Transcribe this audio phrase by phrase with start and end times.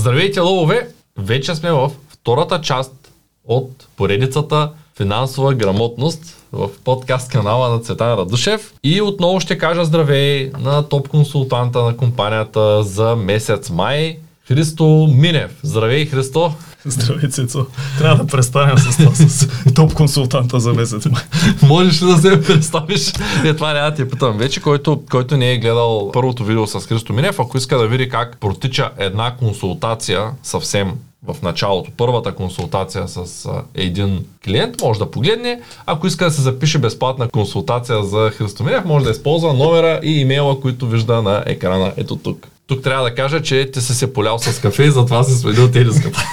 [0.00, 0.88] Здравейте, лъвове!
[1.18, 3.12] Вече сме в втората част
[3.44, 8.72] от поредицата финансова грамотност в подкаст канала на Цветан Радушев.
[8.84, 14.18] И отново ще кажа здравей на топ консултанта на компанията за месец май,
[14.48, 15.58] Христо Минев.
[15.62, 16.52] Здравей, Христо!
[16.84, 17.66] Здравей, Цецо.
[17.98, 21.22] Трябва да престанем с това с топ консултанта за месец май.
[21.62, 23.12] Можеш ли да се представиш?
[23.44, 26.80] Е, това няма да ти питам вече, който, който не е гледал първото видео с
[26.80, 30.92] Христо Минев, ако иска да види как протича една консултация съвсем
[31.26, 35.60] в началото, първата консултация с един клиент, може да погледне.
[35.86, 40.20] Ако иска да се запише безплатна консултация за Христо Минев, може да използва номера и
[40.20, 42.46] имейла, които вижда на екрана ето тук.
[42.70, 45.70] Тук трябва да кажа, че ти си се полял с кафе и затова си следил
[45.70, 46.24] телеската.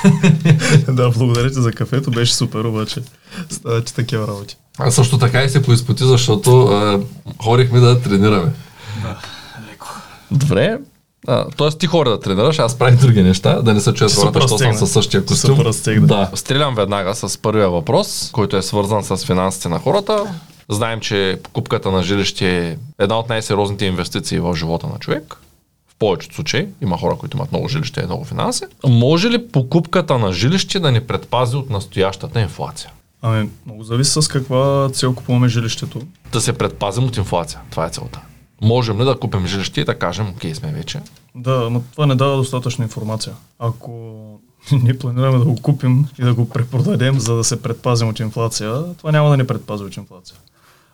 [0.87, 3.01] да, благодаря ти за кафето, беше супер, обаче
[3.49, 4.57] става ти такива работи.
[4.79, 6.99] А също така и се поизпоти, защото а,
[7.43, 8.51] ходихме да тренираме.
[9.01, 9.17] Да,
[9.71, 9.87] леко.
[10.31, 10.77] Добре.
[11.27, 14.41] А, тоест ти хора да тренираш, аз правих други неща, да не се чуят хората,
[14.41, 15.63] що съм със същия костюм.
[15.99, 16.31] Да.
[16.33, 20.23] Стрелям веднага с първия въпрос, който е свързан с финансите на хората.
[20.69, 25.35] Знаем, че покупката на жилище е една от най-сериозните инвестиции в живота на човек.
[25.99, 28.63] Повечето случаи има хора, които имат много жилище и много финанси.
[28.87, 32.91] Може ли покупката на жилище да ни предпази от настоящата инфлация?
[33.21, 36.01] Ами, много зависи с каква цел купуваме жилището.
[36.31, 37.59] Да се предпазим от инфлация.
[37.71, 38.19] Това е целта.
[38.61, 40.99] Можем ли да купим жилище и да кажем, окей сме вече?
[41.35, 43.33] Да, но това не дава достатъчна информация.
[43.59, 44.15] Ако
[44.71, 48.83] ние планираме да го купим и да го препродадем, за да се предпазим от инфлация,
[48.97, 50.37] това няма да ни предпази от инфлация.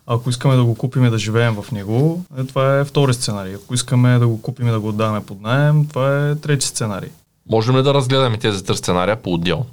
[0.08, 3.56] Ако искаме да го купим и да живеем в него, е, това е втори сценарий.
[3.56, 7.10] Ако искаме да го купим и да го отдаваме под найем, това е трети сценарий.
[7.50, 9.66] Можем ли да разгледаме тези три сценария по отдел?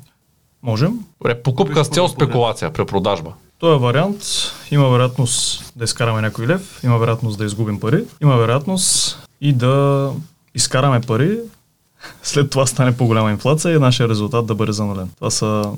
[0.63, 0.99] Можем.
[1.21, 3.33] Добре, покупка с цел спекулация, препродажба.
[3.59, 4.23] Този вариант
[4.71, 10.11] има вероятност да изкараме някой лев, има вероятност да изгубим пари, има вероятност и да
[10.55, 11.39] изкараме пари,
[12.23, 15.11] след това стане по-голяма инфлация и нашия резултат да бъде занулен.
[15.17, 15.73] Това са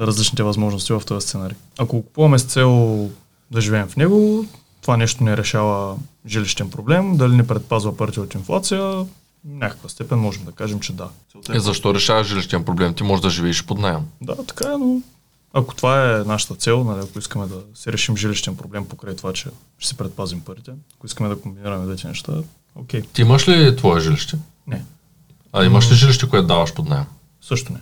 [0.00, 1.56] различните възможности в този сценарий.
[1.78, 3.10] Ако купуваме с цел
[3.50, 4.44] да живеем в него,
[4.82, 5.96] това нещо не решава
[6.26, 9.06] жилищен проблем, дали не предпазва парите от инфлация,
[9.44, 11.08] някаква степен можем да кажем, че да.
[11.52, 12.94] Е, защо решава жилищен проблем?
[12.94, 14.06] Ти можеш да живееш под найем.
[14.20, 15.00] Да, така е, но
[15.52, 19.32] ако това е нашата цел, нали, ако искаме да си решим жилищен проблем покрай това,
[19.32, 19.48] че
[19.78, 22.32] ще си предпазим парите, ако искаме да комбинираме двете неща,
[22.74, 23.02] окей.
[23.02, 24.38] Ти имаш ли твое жилище?
[24.66, 24.84] Не,
[25.52, 27.04] А имаш ли жилище, което даваш под найем?
[27.40, 27.78] също не.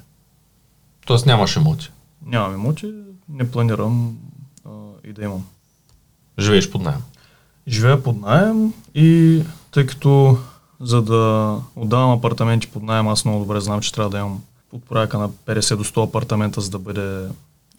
[1.07, 1.91] Тоест нямаш имоти.
[2.27, 2.95] Нямам имоти,
[3.29, 4.17] не планирам
[4.65, 4.71] а,
[5.05, 5.47] и да имам.
[6.39, 7.01] Живееш под найем.
[7.69, 10.39] Живея под найем и тъй като
[10.81, 14.41] за да отдавам апартаменти под найем, аз много добре знам, че трябва да имам
[14.73, 17.27] от порядка на 50 до 100 апартамента, за да бъде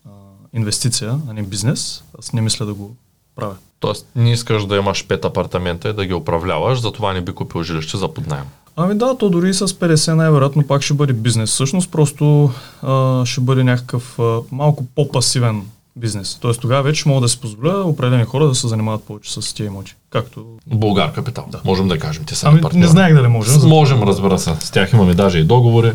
[0.06, 0.10] а,
[0.54, 2.04] инвестиция, а не бизнес.
[2.20, 2.96] Аз не мисля да го
[3.36, 3.56] правя.
[3.80, 7.64] Тоест не искаш да имаш пет апартамента и да ги управляваш, затова не би купил
[7.64, 8.46] жилище за под найем.
[8.76, 11.50] Ами да, то дори с 50 най-вероятно пак ще бъде бизнес.
[11.50, 12.52] Всъщност просто
[12.82, 15.64] а, ще бъде някакъв а, малко по-пасивен
[15.96, 16.36] бизнес.
[16.36, 19.66] Тоест тогава вече мога да си позволя определени хора да се занимават повече с тия
[19.66, 19.96] имоти.
[20.10, 20.46] Както...
[20.68, 21.46] Българ капитал.
[21.52, 21.62] Да.
[21.66, 22.24] Можем да кажем.
[22.26, 22.82] Те са Ами партньори.
[22.82, 23.54] не знаех дали можем.
[23.54, 24.56] С- за- Можем, разбира се.
[24.60, 25.94] С тях имаме даже и договори.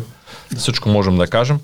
[0.57, 1.59] Всичко можем да кажем.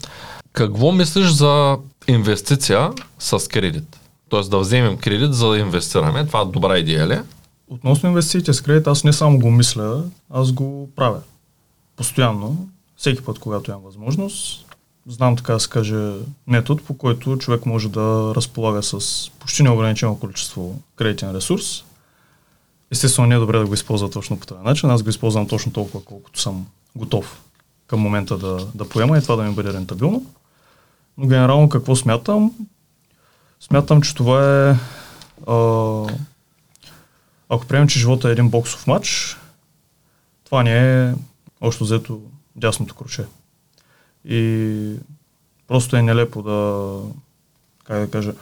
[0.53, 1.77] Какво мислиш за
[2.07, 2.89] инвестиция
[3.19, 3.97] с кредит?
[4.29, 6.25] Тоест да вземем кредит, за да инвестираме.
[6.25, 7.13] Това добра идея ли?
[7.13, 7.21] е?
[7.69, 11.19] Относно инвестициите с кредит, аз не само го мисля, аз го правя.
[11.95, 12.67] Постоянно,
[12.97, 14.65] всеки път, когато имам възможност.
[15.09, 16.11] Знам, така да се каже,
[16.47, 21.83] метод, по който човек може да разполага с почти неограничено количество кредитен ресурс.
[22.91, 24.89] Естествено, не е добре да го използва точно по този начин.
[24.89, 27.41] Аз го използвам точно толкова, колкото съм готов
[27.87, 30.25] към момента да, да поема и това да ми бъде рентабилно.
[31.17, 32.67] Но генерално какво смятам?
[33.59, 34.75] Смятам, че това е
[35.47, 35.55] а,
[37.49, 39.37] ако приемем, че живота е един боксов матч,
[40.43, 41.13] това не е
[41.61, 42.21] общо взето
[42.55, 43.25] дясното круше.
[44.29, 44.93] И
[45.67, 46.97] просто е нелепо да,
[47.83, 48.33] как да кажа,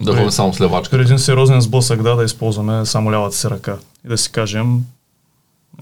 [0.00, 0.96] Да ходим само с левачка.
[0.96, 3.76] при един сериозен сблъсък, да, да използваме само лявата си ръка.
[4.04, 4.76] И да си кажем,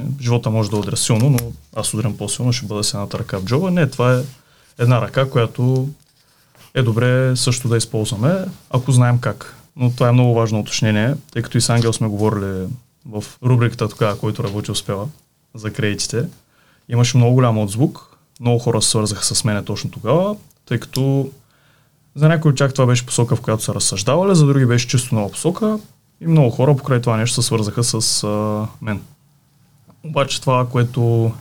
[0.00, 1.38] е, живота може да удря силно, но
[1.76, 3.70] аз удрям по-силно, ще бъда с едната ръка в джоба.
[3.70, 4.22] Не, това е
[4.78, 5.88] една ръка, която
[6.74, 9.56] е добре също да използваме, ако знаем как.
[9.76, 12.66] Но това е много важно уточнение, тъй като и с Ангел сме говорили
[13.06, 15.08] в рубриката тогава, който работи успява
[15.54, 16.24] за кредитите.
[16.88, 18.09] Имаше много голям отзвук,
[18.40, 21.30] много хора се свързаха с мене точно тогава, тъй като
[22.14, 25.14] за някои от тях това беше посока, в която са разсъждавали, за други беше чисто
[25.14, 25.78] нова посока
[26.20, 29.02] и много хора покрай това нещо се свързаха с а, мен.
[30.04, 31.32] Обаче това, което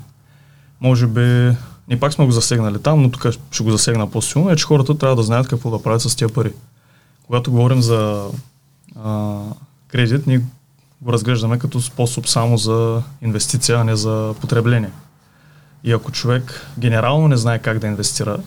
[0.82, 1.56] може би
[1.88, 4.98] ние пак сме го засегнали там, но тук ще го засегна по-силно, е, че хората
[4.98, 6.54] трябва да знаят какво да правят с тия пари.
[7.26, 8.28] Когато говорим за
[9.04, 9.40] а,
[9.88, 10.42] кредит, ние
[11.02, 14.92] го разглеждаме като способ само за инвестиция, а не за потребление.
[15.84, 18.40] И ако човек генерално не знае как да инвестира,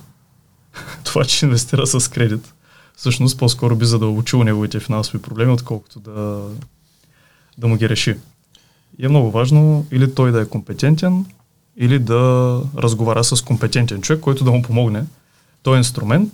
[1.04, 2.54] това, че инвестира с кредит,
[2.96, 6.48] всъщност по-скоро би задълбочило неговите финансови проблеми, отколкото да,
[7.58, 8.16] да му ги реши.
[8.98, 11.26] И е много важно или той да е компетентен,
[11.76, 15.04] или да разговаря с компетентен човек, който да му помогне
[15.62, 16.32] този инструмент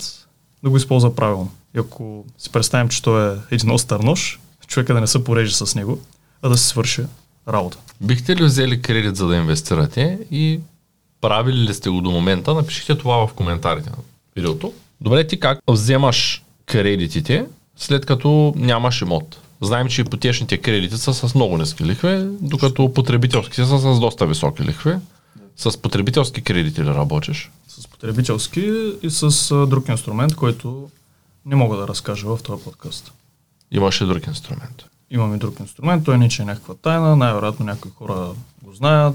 [0.62, 1.50] да го използва правилно.
[1.77, 5.55] И ако си представим, че той е един остър нож, човека да не се пореже
[5.55, 5.99] с него,
[6.43, 7.03] а да се свърши
[7.49, 7.79] работа.
[8.00, 10.61] Бихте ли взели кредит за да инвестирате и
[11.20, 12.55] правили ли сте го до момента?
[12.55, 13.97] Напишите това в коментарите на
[14.37, 14.73] видеото.
[15.00, 19.38] Добре, ти как вземаш кредитите след като нямаш имот?
[19.61, 24.62] Знаем, че ипотечните кредити са с много ниски лихви, докато потребителските са с доста високи
[24.62, 24.94] лихви.
[25.56, 27.50] С потребителски кредити ли работиш?
[27.69, 30.91] С потребителски и с друг инструмент, който
[31.47, 33.12] не мога да разкажа в този подкаст.
[33.71, 34.85] Имаш ли друг инструмент?
[35.11, 38.29] Имаме друг инструмент, той не че е някаква тайна, най-вероятно някои хора
[38.62, 39.14] го знаят,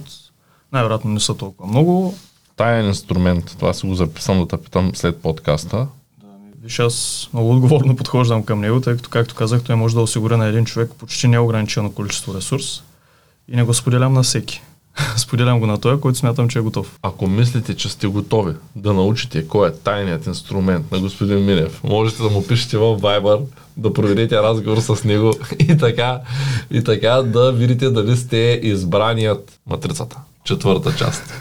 [0.74, 2.16] най-вероятно не са толкова много.
[2.56, 5.78] Таен инструмент, това си го записам да те питам след подкаста.
[5.78, 6.28] Да,
[6.64, 10.38] виж, аз много отговорно подхождам към него, тъй като, както казах, той може да осигуря
[10.38, 12.84] на един човек почти неограничено количество ресурс
[13.48, 14.62] и не го споделям на всеки.
[15.18, 17.00] споделям го на този, който смятам, че е готов.
[17.02, 22.24] Ако мислите, че сте готови да научите кой е тайният инструмент на господин Минев, можете
[22.24, 23.42] да му пишете в Viber,
[23.78, 26.20] да проведете разговор с него и така,
[26.72, 30.18] и така да видите дали сте избраният матрицата.
[30.44, 31.34] Четвърта част.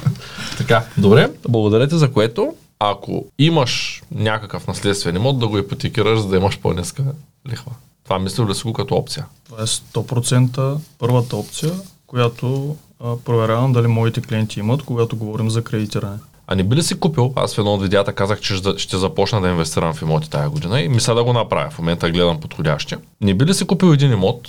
[0.58, 2.54] така, добре, благодаря ти за което.
[2.78, 7.04] Ако имаш някакъв наследствен имот, да го ипотекираш, за да имаш по-ниска
[7.48, 7.72] лихва.
[8.04, 9.26] Това мисля ли си го като опция?
[9.46, 11.72] Това е 100% първата опция,
[12.06, 16.16] която а, проверявам дали моите клиенти имат, когато говорим за кредитиране.
[16.46, 17.32] А не би ли си купил?
[17.36, 20.80] Аз в едно от видеята казах, че ще- започна да инвестирам в имоти тая година
[20.80, 21.70] и мисля да го направя.
[21.70, 22.98] В момента гледам подходящия.
[23.20, 24.48] Не би ли си купил един имот,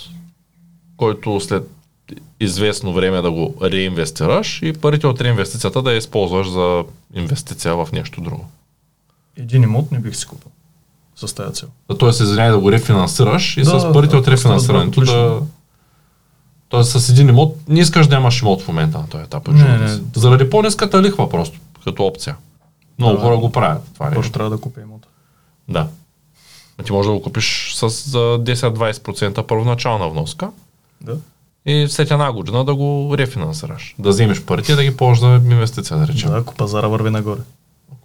[0.96, 1.70] който след
[2.40, 6.84] известно време да го реинвестираш и парите от реинвестицията да я използваш за
[7.14, 8.48] инвестиция в нещо друго?
[9.36, 10.50] Един имот не бих си купил
[11.16, 11.68] с тази цел.
[11.98, 15.40] Тоест, извиняй да го рефинансираш и Да, с парите да, от рефинансирането да, да...
[16.68, 19.48] Тоест с един имот, не искаш да имаш имот в момента на този етап.
[19.48, 20.00] от Не, не.
[20.16, 22.36] Заради по-ниската лихва просто, като опция.
[22.98, 23.22] Много Да.
[23.22, 23.82] хора го правят.
[23.94, 25.08] Това Първо трябва да купя имота.
[25.68, 25.88] Да.
[26.84, 30.50] Ти можеш да го купиш с за 10-20% първоначална вноска
[31.00, 31.16] Да.
[31.66, 33.94] И след една година да го рефинансираш.
[33.98, 36.30] Да вземеш парите и да ги ползваш за инвестиция, да речем.
[36.30, 37.40] Да, ако пазара върви нагоре.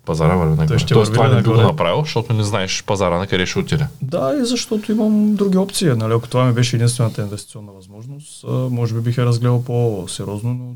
[0.05, 0.79] Пазара върви нагоре.
[0.79, 3.87] ще Тоест това не би го направил, защото не знаеш пазара на къде ще отиде.
[4.01, 5.87] Да, и защото имам други опции.
[5.87, 6.13] Нали?
[6.13, 10.73] Ако това ми беше единствената инвестиционна възможност, може би бих я разгледал по-сериозно, но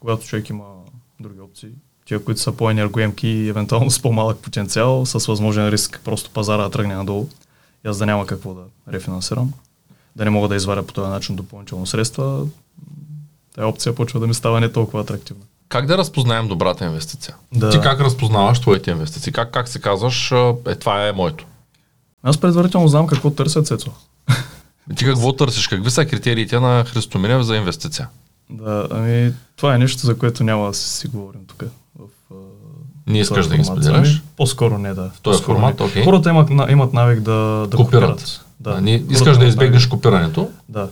[0.00, 0.64] когато човек има
[1.20, 1.68] други опции,
[2.04, 6.70] тия, които са по-енергоемки и евентуално с по-малък потенциал, с възможен риск просто пазара да
[6.70, 7.26] тръгне надолу
[7.84, 8.62] и аз да няма какво да
[8.92, 9.52] рефинансирам,
[10.16, 12.46] да не мога да изваря по този начин допълнително средства,
[13.54, 15.44] тая опция почва да ми става не толкова атрактивна.
[15.68, 17.34] Как да разпознаем добрата инвестиция?
[17.54, 17.70] Да.
[17.70, 19.32] Ти как разпознаваш твоите инвестиции?
[19.32, 20.32] Как, как се казваш,
[20.66, 21.46] е, това е моето?
[22.22, 23.90] Аз предварително знам какво търся Цецо.
[24.96, 25.68] Ти какво търсиш?
[25.68, 28.08] Какви са критериите на Христо Минев за инвестиция?
[28.50, 31.64] Да, ами това е нещо, за което няма да си, говорим тук.
[31.98, 32.34] В,
[33.06, 34.08] Не искаш да ги споделяш?
[34.08, 35.10] Ами, по-скоро не, да.
[35.14, 36.04] В този По-скоро формат, не.
[36.04, 38.10] Хората имат, имат навик да, да Копират.
[38.10, 38.44] копират.
[38.60, 38.74] Да.
[38.74, 38.80] Да.
[38.80, 40.50] Не, искаш да избегнеш копирането.
[40.68, 40.88] Да.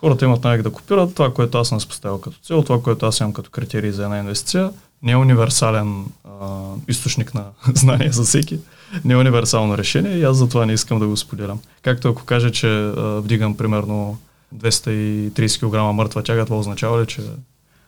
[0.00, 3.06] Хората имат навик да копират това, което аз съм си поставил като цел, това, което
[3.06, 4.70] аз имам като критерий за една инвестиция.
[5.02, 6.46] Не е универсален а,
[6.88, 7.44] източник на
[7.74, 8.58] знание за всеки.
[9.04, 11.58] Не е универсално решение и аз затова не искам да го споделям.
[11.82, 14.18] Както ако кажа, че а, вдигам примерно
[14.56, 15.60] 230
[15.90, 17.20] кг мъртва тяга, това означава ли, че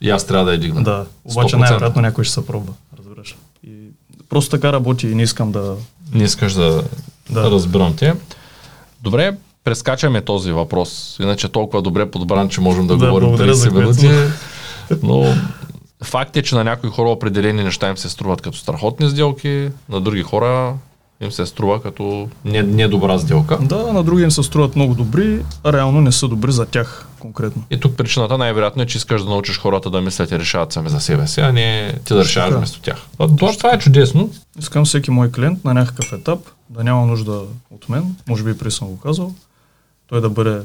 [0.01, 0.83] И аз трябва да я дигна.
[0.83, 1.59] да, обаче 100%.
[1.59, 3.37] най-вероятно някой ще се пробва, разбираш.
[3.67, 3.71] И
[4.29, 5.77] просто така работи и не искам да...
[6.15, 6.83] Не искаш да.
[7.31, 7.51] Да.
[7.51, 8.15] разбирам те.
[9.09, 11.17] Добре, прескачаме този въпрос.
[11.21, 14.03] Иначе толкова добре подбран, че можем да, Да, говорим благодаря 30 за което.
[14.03, 14.11] минути.
[15.03, 15.35] Но
[16.05, 20.01] факт е, че на някои хора определени неща им се струват като страхотни сделки, на
[20.01, 20.75] други хора
[21.21, 23.59] им се струва като не, недобра сделка.
[23.61, 27.07] Да, на други им се струват много добри, а реално не са добри за тях
[27.21, 27.63] конкретно.
[27.71, 30.89] И тук причината най-вероятно е, че искаш да научиш хората да мислят и решават сами
[30.89, 33.07] за себе си, а не ти да решаваш вместо тях.
[33.19, 34.31] А, Това, това е чудесно.
[34.59, 36.39] Искам всеки мой клиент на някакъв етап
[36.71, 39.35] да няма нужда от мен, може би преди съм го казал,
[40.07, 40.63] той да бъде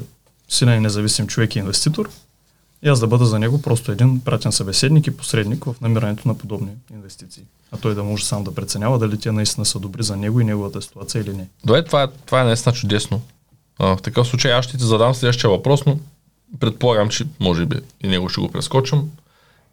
[0.48, 2.10] силен и независим човек и инвеститор
[2.84, 6.38] и аз да бъда за него просто един пратен събеседник и посредник в намирането на
[6.38, 7.42] подобни инвестиции.
[7.72, 10.44] А той да може сам да преценява дали те наистина са добри за него и
[10.44, 11.48] неговата ситуация или не.
[11.64, 13.20] Добре, това, е- това е наистина чудесно.
[13.78, 15.98] А, в такъв случай аз ще ти задам следващия въпрос, но
[16.60, 19.10] предполагам, че може би и него ще го прескочим.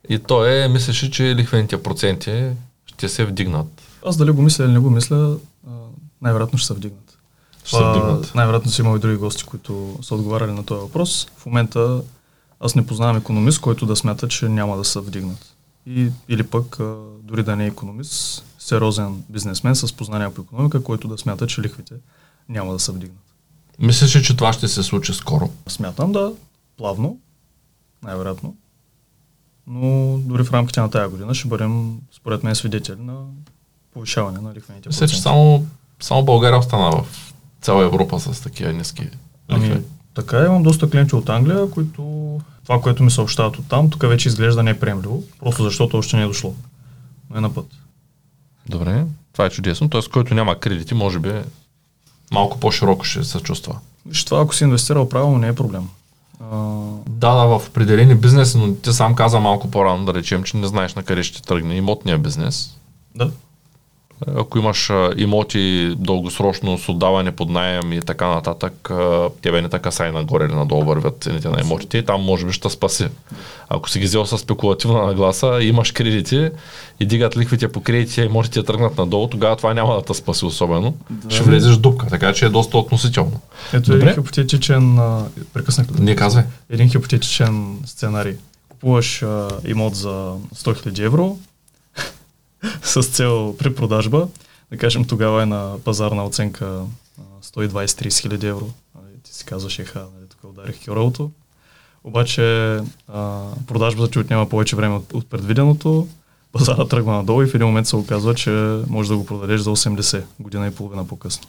[0.09, 2.50] И то е, мислиш ли, че лихвените проценти
[2.85, 3.67] ще се вдигнат?
[4.05, 5.38] Аз дали го мисля или не го мисля,
[6.21, 7.17] най-вероятно ще се вдигнат.
[7.63, 8.35] Ще се вдигнат.
[8.35, 11.27] Най-вероятно си имал и други гости, които са отговаряли на този въпрос.
[11.37, 12.01] В момента
[12.59, 15.55] аз не познавам економист, който да смята, че няма да се вдигнат.
[15.85, 20.83] и, или пък а, дори да не е економист, сериозен бизнесмен с познания по економика,
[20.83, 21.95] който да смята, че лихвите
[22.49, 23.23] няма да се вдигнат.
[23.79, 25.49] Мислиш ли, че това ще се случи скоро?
[25.67, 26.33] Смятам да,
[26.77, 27.19] плавно,
[28.03, 28.55] най-вероятно.
[29.67, 33.25] Но дори в рамките на тази година ще бъдем, според мен, свидетели на
[33.93, 35.21] повишаване на лихвените Мисля, че проценти.
[35.21, 35.67] само,
[36.01, 39.01] само България остана в цяла Европа с такива ниски
[39.51, 39.72] лихви.
[39.72, 39.81] Ами,
[40.13, 42.01] така имам доста клиенти от Англия, които
[42.63, 46.27] това, което ми съобщават от там, тук вече изглежда неприемливо, просто защото още не е
[46.27, 46.55] дошло.
[47.29, 47.65] Но е на път.
[48.70, 49.89] Добре, това е чудесно.
[49.89, 51.34] Тоест, който няма кредити, може би
[52.31, 53.79] малко по-широко ще се чувства.
[54.05, 55.88] Виж, това ако си инвестирал правилно, не е проблем.
[56.51, 56.58] А,
[57.08, 60.67] Да, да, в определени бизнеси, но ти сам каза малко по-рано, да речем, че не
[60.67, 62.77] знаеш на къде ще тръгне имотния бизнес.
[63.15, 63.31] да,
[64.27, 68.91] Ако имаш имоти дългосрочно с отдаване под найем и така нататък,
[69.71, 72.67] така са и нагоре или надолу вървят цените на имотите и там може би ще
[72.67, 73.07] те спаси.
[73.69, 76.49] Ако си ги взел с спекулативна нагласа, имаш кредити
[76.99, 80.45] и дигат лихвите по кредити, а имотите тръгнат надолу, тогава това няма да те спаси
[80.45, 80.95] особено.
[81.09, 81.35] Да.
[81.35, 83.39] Ще влезеш в дупка, така че е доста относително.
[83.73, 84.05] ето Добре.
[84.05, 84.99] един хипотетичен,
[85.53, 86.03] прекъснах ли?
[86.03, 86.43] Не казвай.
[86.69, 88.35] един хипотетичен сценарий.
[88.69, 91.37] Купуваш а, имот за 100 000 евро
[92.84, 94.27] с цел при продажба.
[94.72, 98.70] Да кажем, тогава е на пазарна оценка а, 120-30 хиляди евро.
[98.96, 101.32] Нали, ти си казваш, еха, нали, тук ударих кюралото.
[102.03, 102.41] Обаче
[103.08, 106.08] а, продажбата ти отнема повече време от, от предвиденото,
[106.51, 108.50] пазара тръгва надолу и в един момент се оказва, че
[108.88, 111.48] можеш да го продадеш за 80 година и половина по-късно.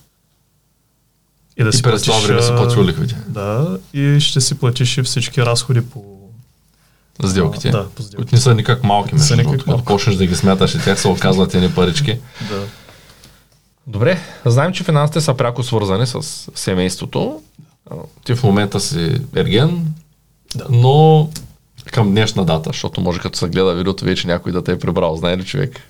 [1.57, 3.16] И да И през това време си платил лихвите.
[3.28, 6.12] Да, и ще си платиш и всички разходи по...
[7.25, 7.71] Сделките.
[7.71, 8.16] Да, по сделки.
[8.16, 9.59] Които не са никак малки, между другото.
[9.59, 9.85] Като малки.
[9.85, 12.19] почнеш да ги смяташ и тях се оказват едни парички.
[12.49, 12.64] Да.
[13.87, 16.23] Добре, знаем, че финансите са пряко свързани с
[16.54, 17.40] семейството.
[18.25, 19.87] Ти в момента си ерген,
[20.54, 20.66] Да.
[20.71, 21.28] но
[21.87, 25.16] към днешна дата, защото може като се гледа видеото, вече някой да те е прибрал.
[25.16, 25.81] Знае ли човек?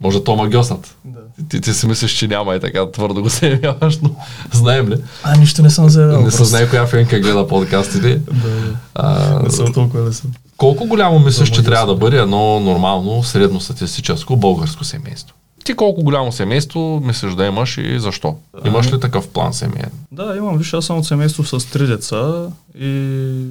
[0.00, 0.96] Е, Може то магиосът.
[1.04, 1.18] да.
[1.48, 4.10] Ти, ти си мислиш, че няма и така твърдо го заявяваш, но
[4.52, 4.96] знаем ли?
[5.22, 6.20] А, нищо не съм заявил.
[6.20, 8.14] Не се знае коя фенка гледа подкастите.
[8.16, 8.76] Да, да.
[8.94, 10.30] А, Не съм толкова лесен.
[10.56, 15.34] Колко голямо мислиш, За че трябва да бъде едно нормално средностатистическо българско семейство?
[15.64, 18.36] Ти колко голямо семейство мислиш да имаш и защо?
[18.64, 19.90] Имаш ли такъв план семейен?
[20.12, 22.46] Да, имам, виж, аз съм от семейство с три деца
[22.80, 23.42] и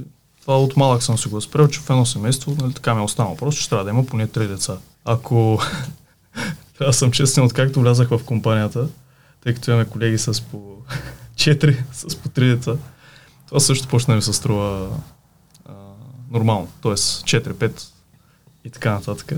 [0.41, 3.03] това от малък съм си го спрел, че в едно семейство, нали, така ми е
[3.03, 3.35] останало.
[3.35, 4.73] Просто, че трябва да има поне три деца.
[5.05, 5.59] Ако
[6.79, 8.87] аз съм честен, откакто влязах в компанията,
[9.41, 10.77] тъй като имаме колеги с по
[11.35, 12.75] четири, с по три деца,
[13.47, 14.97] това също почна да ми се струва
[15.65, 15.71] а,
[16.31, 16.67] нормално.
[16.81, 17.83] Тоест 4-5
[18.63, 19.31] и така нататък.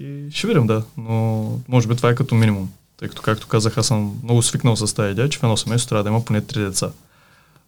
[0.00, 2.72] И ще видим, да, но може би това е като минимум.
[2.96, 5.88] Тъй като, както казах, аз съм много свикнал с тази идея, че в едно семейство
[5.88, 6.90] трябва да има поне три деца.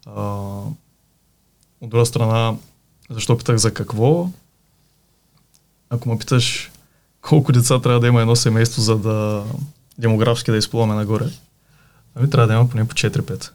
[0.07, 0.23] А,
[1.81, 2.55] от друга страна,
[3.11, 4.29] защо питах за какво?
[5.91, 6.71] Ако ме питаш
[7.23, 9.45] колко деца трябва да има едно семейство, за да
[9.99, 11.25] демографски да изплуваме нагоре,
[12.15, 13.51] ами трябва да има поне по 4-5.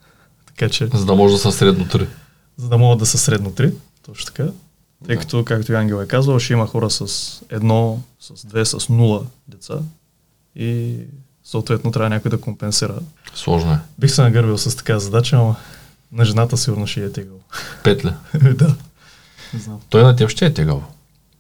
[0.46, 2.08] Така че, За да може да са средно 3.
[2.58, 3.74] за да могат да са средно 3,
[4.06, 4.44] точно така.
[5.06, 5.22] Тъй Да.
[5.22, 7.02] като, както и Ангел е казал, ще има хора с
[7.50, 9.74] едно, с две, с нула деца
[10.56, 10.96] и
[11.44, 12.96] съответно трябва някой да компенсира.
[13.36, 13.80] Сложно е.
[14.00, 15.56] Бих се нагърбил с така задача, но
[16.12, 17.38] на жената сигурно ще е тегъл.
[17.84, 18.10] Пет ли?
[18.54, 18.76] да.
[19.54, 19.80] Не знам.
[19.90, 20.84] Той на теб ще е тегъл.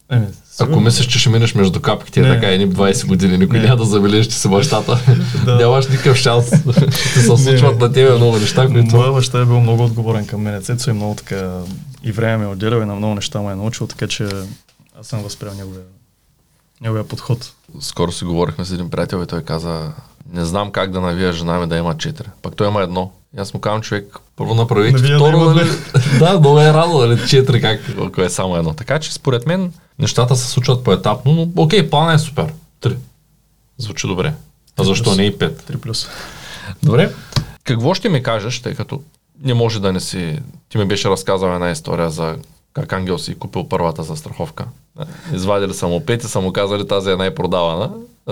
[0.09, 0.27] Еми,
[0.59, 2.29] Ако мислиш, че ще минеш между капките, Не.
[2.29, 3.65] е така едни 20 години, никой Не.
[3.65, 4.99] няма да забележи, че си бащата.
[5.45, 5.55] Да.
[5.55, 6.45] Нямаш никакъв шанс.
[7.11, 7.37] Ще се Не.
[7.37, 8.95] случват на тебе много неща, които...
[8.95, 10.63] Моя баща е бил много отговорен към мен.
[10.63, 11.59] Цецо и много така
[12.03, 14.27] и време ме е отделял и на много неща ме е научил, така че
[14.99, 15.81] аз съм възприел неговия,
[16.81, 17.53] неговия подход.
[17.79, 19.91] Скоро си говорихме с един приятел и той каза,
[20.33, 22.27] не знам как да навия жена ми да има четири.
[22.41, 23.11] Пак той има едно.
[23.37, 25.69] И аз му казвам, човек, първо направи Навия да второ, нали?
[26.19, 28.73] да, много е рано, нали, четири, как, ако е само едно.
[28.73, 32.53] Така че според мен нещата се случват поетапно, но окей, плана е супер.
[32.81, 32.97] Три.
[33.77, 34.33] Звучи добре.
[34.77, 35.61] А защо не и пет?
[35.71, 36.07] 3 плюс.
[36.83, 37.11] Добре.
[37.63, 39.01] Какво ще ми кажеш, тъй като
[39.41, 40.39] не може да не си...
[40.69, 42.35] Ти ми беше разказал една история за
[42.73, 44.65] как Ангел си купил първата застраховка.
[45.33, 47.91] Извадили са му пет и са му казали тази е най-продавана,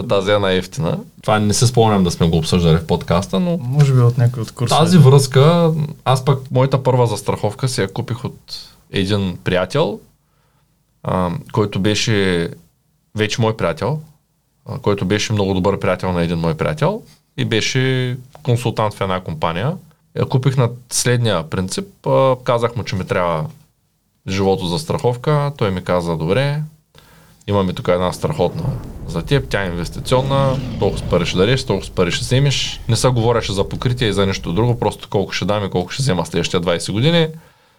[0.10, 1.00] тази е най-ефтина.
[1.22, 4.44] Това не се спомням да сме го обсъждали в подкаста, но Може би от някой
[4.44, 4.78] от курса.
[4.78, 5.72] тази връзка,
[6.06, 8.56] аз пък моята първа застраховка си я купих от
[8.92, 10.00] един приятел,
[11.04, 12.50] а, който беше
[13.16, 14.00] вече мой приятел,
[14.66, 17.02] а, който беше много добър приятел на един мой приятел
[17.38, 19.78] и беше консултант в една компания.
[20.20, 22.08] Я купих на следния принцип.
[22.08, 23.46] А, казах му, че ми трябва
[24.28, 25.52] живото за страховка.
[25.58, 26.62] Той ми каза, добре,
[27.48, 28.64] имаме тук една страхотна
[29.08, 32.82] за теб, тя е инвестиционна, толкова пари ще дадеш, толкова пари ще вземеш.
[32.90, 35.92] Не се говореше за покритие и за нещо друго, просто колко ще дам и колко
[35.92, 37.28] ще взема следващите 20 години.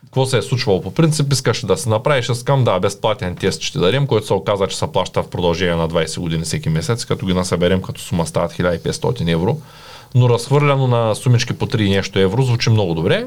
[0.04, 3.78] какво се е случвало по принцип, искаш да се направиш, искам да, безплатен тест ще
[3.78, 7.26] дадем, който се оказа, че се плаща в продължение на 20 години всеки месец, като
[7.26, 9.58] ги насъберем като сума стават 1500 евро,
[10.14, 13.26] но разхвърляно на сумички по 3 нещо евро звучи много добре.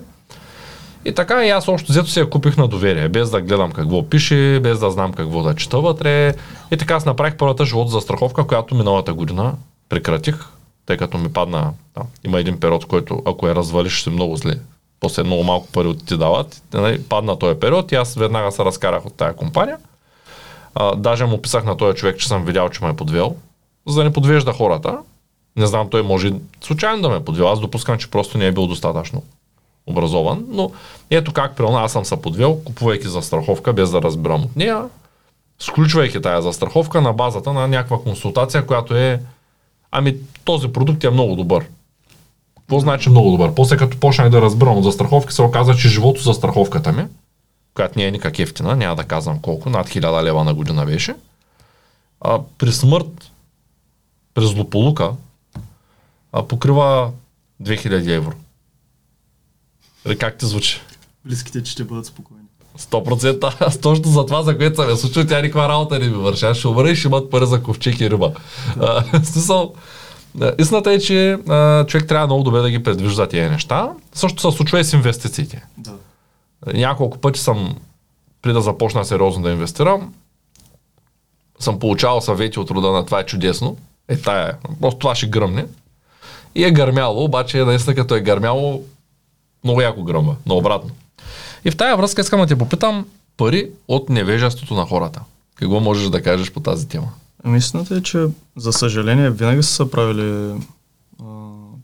[1.07, 4.09] И така и аз още взето си я купих на доверие, без да гледам какво
[4.09, 6.35] пише, без да знам какво да чета вътре.
[6.71, 9.53] И така аз направих първата живот за страховка, която миналата година
[9.89, 10.45] прекратих,
[10.85, 14.53] тъй като ми падна, да, има един период, който ако я развалиш, ще много зле.
[14.99, 16.61] После много малко пари от ти дават.
[16.73, 19.77] Нали, падна този период и аз веднага се разкарах от тая компания.
[20.75, 23.35] А, даже му писах на този човек, че съм видял, че ме е подвел,
[23.87, 24.97] за да не подвежда хората.
[25.55, 27.49] Не знам, той може случайно да ме е подвел.
[27.49, 29.23] Аз допускам, че просто не е бил достатъчно
[29.87, 30.71] образован, но
[31.09, 34.83] ето как при аз съм се подвел, купувайки застраховка без да разбирам от нея,
[35.59, 39.21] сключвайки тая застраховка на базата на някаква консултация, която е
[39.91, 40.15] ами
[40.45, 41.65] този продукт е много добър.
[42.59, 43.53] Какво значи много добър?
[43.53, 47.05] После като почнах да разбирам от застраховки, се оказа, че живото застраховката ми,
[47.73, 51.15] която не е никак ефтина, няма да казвам колко, над 1000 лева на година беше,
[52.21, 53.31] а, при смърт,
[54.33, 55.11] при злополука,
[56.31, 57.11] а, покрива
[57.63, 58.33] 2000 евро.
[60.07, 60.81] Или как ти звучи?
[61.25, 62.43] Близките, че ще бъдат спокойни.
[62.79, 63.55] 100%.
[63.59, 66.45] Аз точно за това, за което съм е случил, тя никаква работа не ми върши.
[66.45, 68.31] Аз ще умра и ще имат пари за ковчег и риба.
[68.77, 69.05] Да.
[69.13, 69.73] А, смисъл,
[70.59, 73.91] истината е, че а, човек трябва много добре да ги предвижда тези неща.
[74.13, 75.65] Също се случва и с инвестициите.
[75.77, 75.93] Да.
[76.73, 77.75] Няколко пъти съм,
[78.41, 80.13] преди да започна сериозно да инвестирам,
[81.59, 83.77] съм получавал съвети от рода на това е чудесно.
[84.07, 84.53] Е, тая е.
[84.81, 85.65] Просто това ще гръмне.
[86.55, 88.83] И е гърмяло, обаче наистина като е гърмяло,
[89.63, 90.91] много яко гръмва, наобратно.
[91.65, 93.05] И в тая връзка искам да те попитам
[93.37, 95.21] пари от невежеството на хората.
[95.55, 97.09] Какво можеш да кажеш по тази тема?
[97.43, 97.59] Ами
[97.91, 100.61] е, че за съжаление винаги са се правили
[101.21, 101.25] а,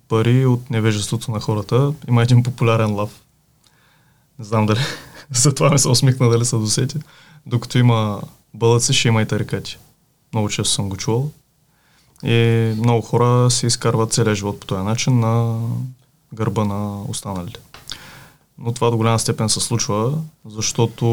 [0.07, 1.93] пари от невежеството на хората.
[2.07, 3.21] Има един популярен лав.
[4.39, 4.79] Не знам дали
[5.31, 6.97] за това ми се усмихна дали са досети.
[7.45, 8.21] Докато има
[8.53, 9.77] бълъци, ще има и тарикати.
[10.33, 11.31] Много често съм го чувал.
[12.23, 15.59] И много хора си изкарват целия живот по този начин на
[16.33, 17.59] гърба на останалите.
[18.57, 20.13] Но това до голяма степен се случва,
[20.45, 21.05] защото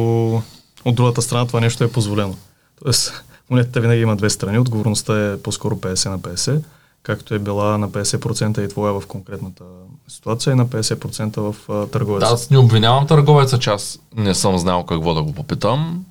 [0.84, 2.36] от другата страна това нещо е позволено.
[2.82, 6.62] Тоест, монетата винаги има две страни, отговорността е по-скоро 50 на 50,
[7.02, 9.64] както е била на 50% и твоя в конкретната
[10.08, 12.26] ситуация и на 50% в търговеца.
[12.26, 16.04] Да, аз не обвинявам търговеца, че аз не съм знал какво да го попитам,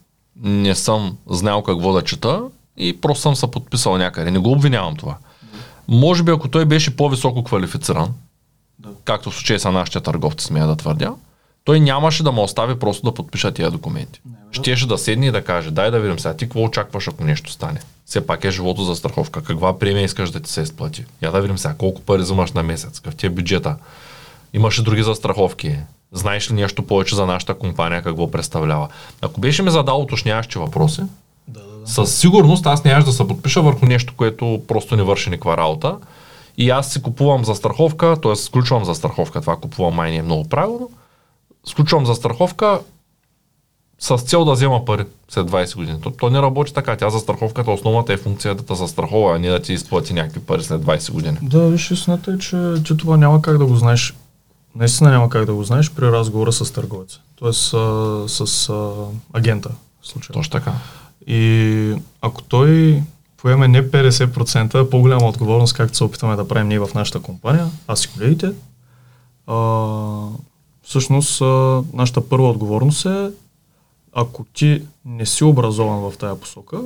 [0.43, 2.41] не съм знал какво да чета
[2.77, 4.31] и просто съм се подписал някъде.
[4.31, 5.17] Не го обвинявам това.
[5.87, 8.09] Може би ако той беше по-високо квалифициран,
[8.79, 8.89] да.
[9.05, 11.13] както в случая са нашите търговци, смея да твърдя,
[11.63, 14.21] той нямаше да ме остави просто да подпиша тия документи.
[14.25, 17.23] Не, Щеше да седне и да каже, дай да видим сега, ти какво очакваш, ако
[17.23, 17.79] нещо стане?
[18.05, 19.43] Все пак е живото за страховка.
[19.43, 21.05] Каква премия искаш да ти се изплати?
[21.21, 23.75] Я да видим сега, колко пари взимаш на месец, какъв ти е бюджета.
[24.53, 25.75] Имаш ли други застраховки?
[26.11, 28.87] Знаеш ли нещо повече за нашата компания, какво представлява?
[29.21, 31.01] Ако беше ми задал уточняващи въпроси,
[31.47, 31.87] да, да, да.
[31.87, 35.97] със сигурност аз нямаш да се подпиша върху нещо, което просто не върши никаква работа.
[36.59, 38.35] И аз си купувам застраховка, т.е.
[38.35, 40.89] сключвам застраховка, това купувам май не е много правилно,
[41.65, 42.79] сключвам застраховка
[43.99, 46.01] с цел да взема пари след 20 години.
[46.01, 46.95] То, то не работи така.
[46.95, 50.63] Тя застраховката, основната е функция да те застрахова, а не да ти изплати някакви пари
[50.63, 51.37] след 20 години.
[51.41, 54.15] Да, виж, истината е, че, че това няма как да го знаеш.
[54.75, 57.19] Наистина няма как да го знаеш при разговора с търговеца.
[57.35, 58.91] Тоест а, с а,
[59.33, 59.69] агента.
[60.03, 60.33] Случай.
[60.33, 60.73] Точно така.
[61.27, 63.01] И ако той
[63.41, 67.67] поеме не 50%, а по-голяма отговорност, както се опитваме да правим ние в нашата компания,
[67.87, 68.51] аз и колегите,
[69.47, 69.55] а,
[70.83, 73.29] всъщност а, нашата първа отговорност е,
[74.13, 76.81] ако ти не си образован в тая посока,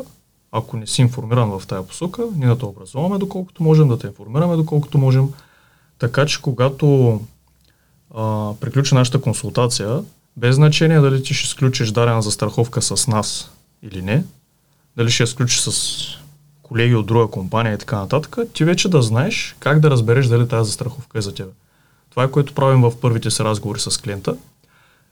[0.52, 4.08] ако не си информиран в тая посока, ние да те образоваме доколкото можем, да те
[4.08, 5.30] информираме доколкото можем,
[6.00, 7.20] така че когато
[8.16, 10.04] а, приключи нашата консултация,
[10.38, 14.24] без значение дали ти ще сключиш дарена застраховка с нас или не,
[14.98, 16.23] дали ще я сключиш с
[16.74, 20.48] колеги от друга компания и така нататък, ти вече да знаеш как да разбереш дали
[20.48, 21.48] тази застраховка е за теб.
[22.10, 24.36] Това е което правим в първите си разговори с клиента.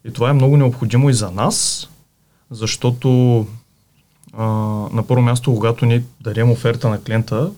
[0.06, 1.90] И това е много необходимо и за нас,
[2.52, 3.40] защото
[4.34, 4.46] а,
[4.94, 7.52] на първо място, когато ние дадем оферта на клиента,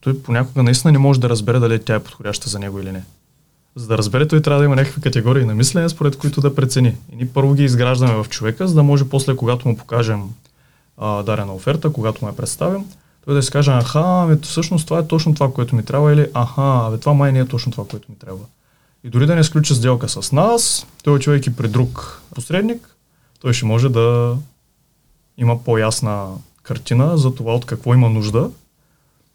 [0.00, 3.04] той понякога наистина не може да разбере дали тя е подходяща за него или не.
[3.76, 6.96] За да разбере, той трябва да има някакви категории на мислене, според които да прецени.
[7.12, 10.22] И ние първо ги изграждаме в човека, за да може после, когато му покажем
[10.96, 12.84] а, дарена оферта, когато му я представим,
[13.24, 16.26] той да си каже, аха, ами всъщност това е точно това, което ми трябва, или
[16.34, 18.44] аха, абе това май не е точно това, което ми трябва.
[19.04, 22.96] И дори да не сключи сделка с нас, той отивайки при друг посредник,
[23.40, 24.36] той ще може да
[25.38, 26.28] има по-ясна
[26.62, 28.50] картина за това от какво има нужда,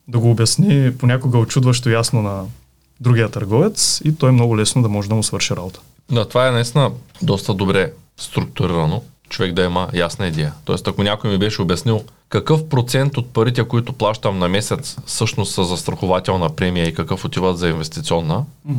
[0.07, 2.45] да го обясни понякога очудващо ясно на
[2.99, 5.79] другия търговец и той много лесно да може да му свърши работа.
[6.11, 10.53] Да, това е наистина доста добре структурирано, човек да има ясна идея.
[10.65, 15.53] Тоест, ако някой ми беше обяснил какъв процент от парите, които плащам на месец, всъщност
[15.53, 18.73] са за страхователна премия и какъв отиват за инвестиционна, mm-hmm.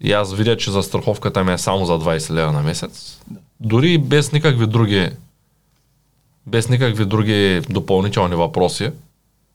[0.00, 3.40] и аз видя, че за страховката ми е само за 20 лева на месец, да.
[3.60, 5.10] дори без никакви други
[6.46, 8.90] без никакви други допълнителни въпроси,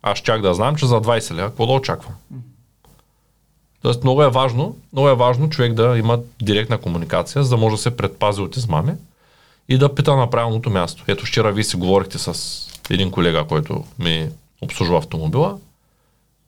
[0.04, 2.14] аз чак да знам, че за 20 лева какво да очаквам.
[3.82, 7.76] Тоест много е важно, много е важно човек да има директна комуникация, за да може
[7.76, 8.94] да се предпази от измами
[9.70, 11.04] и да пита на правилното място.
[11.08, 14.30] Ето вчера вие си говорихте с един колега, който ми
[14.62, 15.58] обслужва автомобила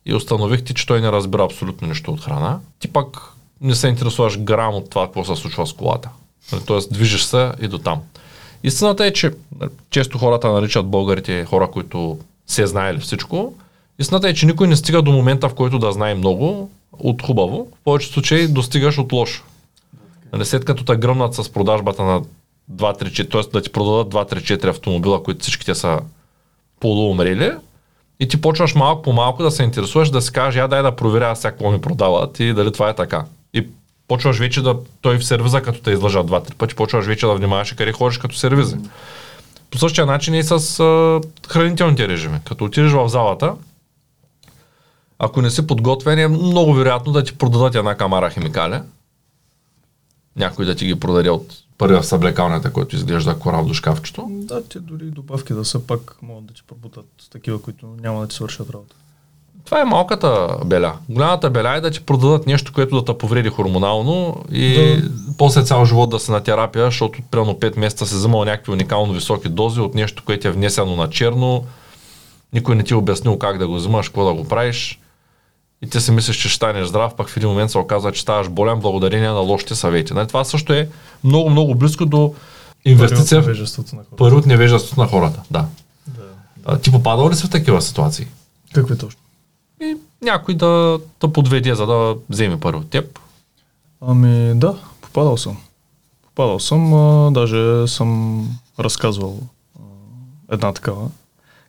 [0.05, 2.59] и установихте, че той не разбира абсолютно нищо от храна.
[2.79, 6.09] Ти пак не се интересуваш грам от това, какво се случва с колата.
[6.65, 8.01] Тоест движиш се и до там.
[8.63, 9.31] Истината е, че
[9.89, 13.53] често хората наричат българите хора, които се знаели всичко.
[13.99, 17.67] Истината е, че никой не стига до момента, в който да знае много от хубаво.
[17.81, 19.43] В повечето случаи достигаш от лошо.
[20.33, 22.21] Нали, след като те гръмнат с продажбата на
[22.71, 23.41] 2-3-4, т.е.
[23.51, 25.99] да ти продадат 2-3-4 автомобила, които всичките са
[26.79, 27.51] полуумрели,
[28.19, 30.95] и ти почваш малко по малко да се интересуваш, да си кажеш, я дай да
[30.95, 33.25] проверя сега какво ми продават и дали това е така.
[33.53, 33.67] И
[34.07, 37.73] почваш вече да, той в сервиза, като те излъжа два-три пъти, почваш вече да внимаваш
[37.73, 38.75] къде ходиш като сервизи.
[39.71, 42.37] По същия начин и с а, хранителните режими.
[42.45, 43.53] Като отидеш в залата,
[45.19, 48.79] ако не си подготвен, е много вероятно да ти продадат една камара химикали.
[50.35, 54.27] Някой да ти ги продаде от първия в съблекалнята, който изглежда корал до шкафчето.
[54.29, 58.27] Да, те дори добавки да са пак могат да ти пробутат такива, които няма да
[58.27, 58.95] ти свършат работа.
[59.65, 60.93] Това е малката беля.
[61.09, 65.09] Голямата беля е да ти продадат нещо, което да те повреди хормонално и да.
[65.37, 69.13] после цял живот да се на терапия, защото примерно 5 месеца се взимал някакви уникално
[69.13, 71.65] високи дози от нещо, което е внесено на черно.
[72.53, 74.99] Никой не ти е обяснил как да го взимаш, какво да го правиш.
[75.83, 78.21] И ти си мислиш, че ще станеш здрав, пък в един момент се оказва, че
[78.21, 80.13] ставаш болен благодарение на лошите съвети.
[80.13, 80.27] Нали?
[80.27, 80.89] Това също е
[81.23, 82.33] много, много близко до
[82.85, 84.35] инвестиция в невежеството на хората.
[84.35, 85.65] От невежеството на хората, да.
[86.07, 86.23] да.
[86.65, 88.27] А, ти попадал ли си в такива ситуации?
[88.73, 89.21] Какви точно?
[89.81, 93.19] И някой да те подведе, за да вземе първо теб.
[94.01, 95.57] Ами да, попадал съм.
[96.25, 98.47] Попадал съм, а, даже съм
[98.79, 99.39] разказвал
[99.75, 99.83] а,
[100.51, 101.09] една такава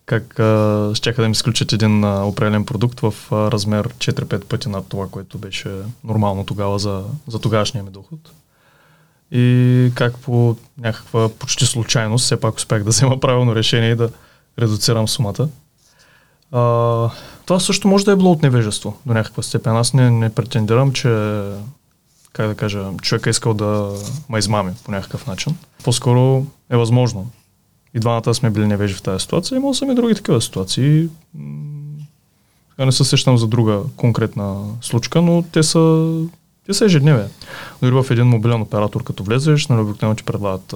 [0.07, 4.69] как а, щяха да ми изключат един а, определен продукт в а, размер 4-5 пъти
[4.69, 5.71] над това, което беше
[6.05, 8.19] нормално тогава за, за тогавашния ми доход.
[9.31, 14.11] И как по някаква почти случайност все пак успях да взема правилно решение и да
[14.59, 15.49] редуцирам сумата.
[16.53, 16.61] А,
[17.47, 19.77] това също може да е било от невежество до някаква степен.
[19.77, 21.41] Аз не, не претендирам, че
[22.33, 23.91] как да кажа, човек е искал да
[24.29, 25.57] ме измами по някакъв начин.
[25.85, 27.31] По-скоро е възможно
[27.95, 29.57] и двамата сме били невежи в тази ситуация.
[29.57, 31.09] Имал съм и други такива ситуации.
[32.79, 36.13] Не се сещам за друга конкретна случка, но те са,
[36.67, 37.27] те са ежедневие.
[37.83, 40.75] Дори в един мобилен оператор, като влезеш, нали, обикновено ти предлагат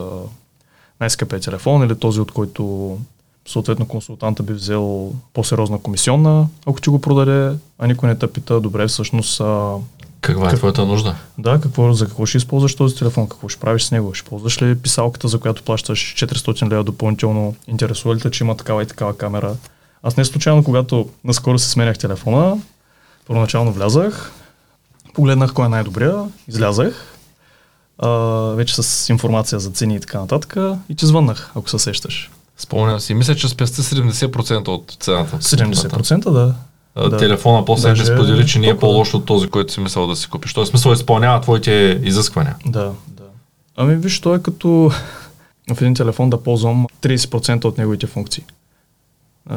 [1.00, 2.96] най-скъпия телефон или този, от който
[3.46, 8.60] съответно консултанта би взел по-сериозна комисионна, ако ти го продаде, а никой не те пита,
[8.60, 9.42] добре, всъщност
[10.32, 11.14] каква е как, твоята нужда?
[11.38, 14.62] Да, какво, за какво ще използваш този телефон, какво ще правиш с него, ще ползваш
[14.62, 18.86] ли писалката, за която плащаш 400 лева допълнително, интересува ли те, че има такава и
[18.86, 19.56] такава камера.
[20.02, 22.58] Аз не случайно, когато наскоро се сменях телефона,
[23.26, 24.32] първоначално влязах,
[25.14, 27.14] погледнах кой е най-добрия, излязах,
[27.98, 28.08] а,
[28.54, 30.56] вече с информация за цени и така нататък
[30.88, 32.30] и ти звъннах, ако се сещаш.
[32.58, 33.14] Спомням си.
[33.14, 35.36] Мисля, че спести 70% от цената.
[35.36, 36.54] 70% да
[36.96, 37.16] да.
[37.16, 38.04] телефона после Даже...
[38.04, 40.54] сподели, че не е по-лош от този, който си мислял да си купиш.
[40.54, 42.56] Той смисъл изпълнява твоите изисквания.
[42.66, 43.22] Да, да.
[43.76, 44.68] Ами виж, той е като
[45.74, 48.44] в един телефон да ползвам 30% от неговите функции.
[49.50, 49.54] Е,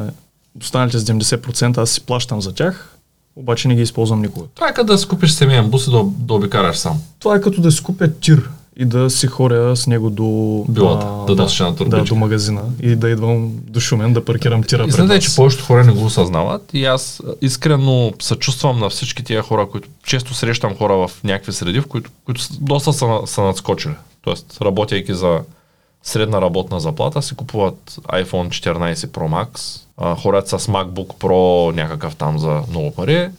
[0.60, 2.98] останалите 70% аз си плащам за тях,
[3.36, 4.46] обаче не ги използвам никога.
[4.54, 7.00] Това е като да си купиш семейен бус и да, да обикараш сам.
[7.18, 10.64] Това е като да си купя тир и да си хоря с него до...
[10.68, 14.84] Билата, да, да, да, да, до магазина и да идвам до Шумен да паркирам тира
[14.84, 19.42] пред Знаете, че повечето хора не го осъзнават и аз искрено съчувствам на всички тия
[19.42, 23.94] хора, които често срещам хора в някакви среди, в които, които доста са, са надскочили.
[24.22, 25.40] Тоест, работейки за
[26.02, 32.16] средна работна заплата, си купуват iPhone 14 Pro Max, а, хорят с MacBook Pro някакъв
[32.16, 33.30] там за много пари,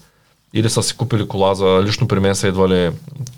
[0.53, 1.83] или са си купили кола за...
[1.83, 2.91] Лично при мен са идвали,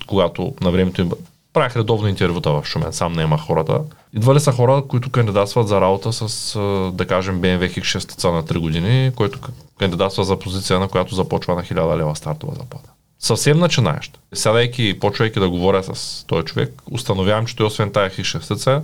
[0.06, 1.10] когато на времето им
[1.56, 3.80] правих редовно интервюта в Шумен, сам не има хората.
[4.12, 6.58] Идва ли са хора, които кандидатстват за работа с,
[6.92, 9.38] да кажем, BMW X6 на 3 години, който
[9.78, 12.90] кандидатства за позиция, на която започва на 1000 лева стартова заплата.
[13.18, 14.18] Съвсем начинаещ.
[14.34, 18.82] Сядайки и почвайки да говоря с този човек, установявам, че той освен тая X6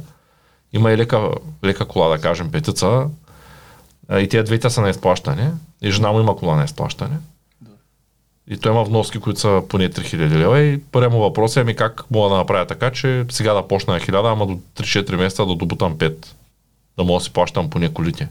[0.73, 1.29] има и лека,
[1.65, 3.07] лека кола, да кажем, петица,
[4.19, 5.51] и тези двете са на изплащане,
[5.83, 7.17] и жена му има кола на изплащане.
[8.51, 11.77] И той има вноски, които са поне 3000 лева и първият му въпрос е ами
[11.77, 15.47] как мога да направя така, че сега да почна на 1000, ама до 3-4 месеца
[15.47, 16.27] да добутам 5.
[16.99, 18.29] Да мога да си плащам поне колите.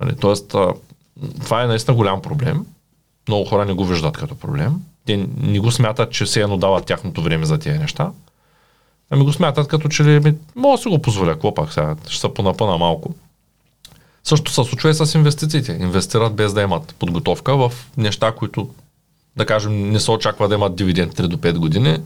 [0.00, 0.54] Нали, тоест,
[1.40, 2.66] това е наистина голям проблем.
[3.28, 4.74] Много хора не го виждат като проблем.
[5.06, 8.10] Те не го смятат, че се едно дават тяхното време за тези неща.
[9.10, 11.96] Ами го смятат като че ли, ми, мога да си го позволя, какво пак сега,
[12.08, 13.14] ще се понапъна малко.
[14.24, 15.72] Също се случва и с инвестициите.
[15.72, 18.70] Инвестират без да имат подготовка в неща, които,
[19.36, 21.98] да кажем, не се очаква да имат дивиденд 3 до 5 години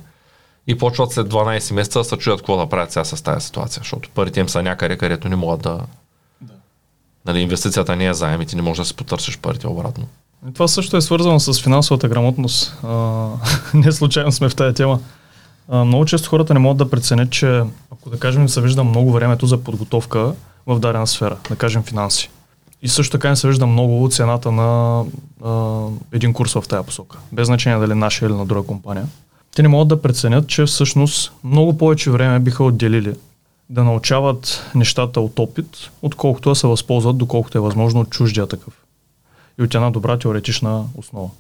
[0.67, 3.81] и почват след 12 месеца да се чуят какво да правят сега с тази ситуация,
[3.81, 5.81] защото парите им са някъде, където не могат да...
[6.41, 6.55] да.
[7.27, 10.07] Нали, инвестицията не е заем и ти не можеш да си потърсиш парите обратно.
[10.51, 12.77] И това също е свързано с финансовата грамотност.
[12.85, 13.29] А,
[13.75, 15.01] не случайно сме в тази тема.
[15.69, 17.63] А, много често хората не могат да преценят, че
[17.93, 20.35] ако да кажем се вижда много времето за подготовка
[20.67, 22.31] в дадена сфера, да кажем финанси.
[22.83, 25.05] И също така не се вижда много цената на
[25.45, 27.19] а, един курс в тази посока.
[27.33, 29.07] Без значение дали наша или на друга компания.
[29.57, 33.15] Те не могат да преценят, че всъщност много повече време биха отделили
[33.71, 38.75] да научават нещата от опит, отколкото да се възползват, доколкото е възможно от чуждия такъв.
[39.61, 41.31] И от една добра теоретична основа.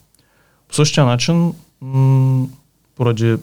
[0.68, 2.46] По същия начин, м-
[2.96, 3.36] поради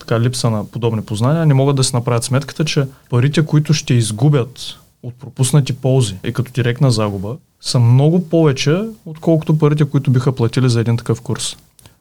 [0.00, 3.94] така липса на подобни познания, не могат да се направят сметката, че парите, които ще
[3.94, 10.32] изгубят от пропуснати ползи и като директна загуба, са много повече, отколкото парите, които биха
[10.32, 11.56] платили за един такъв курс.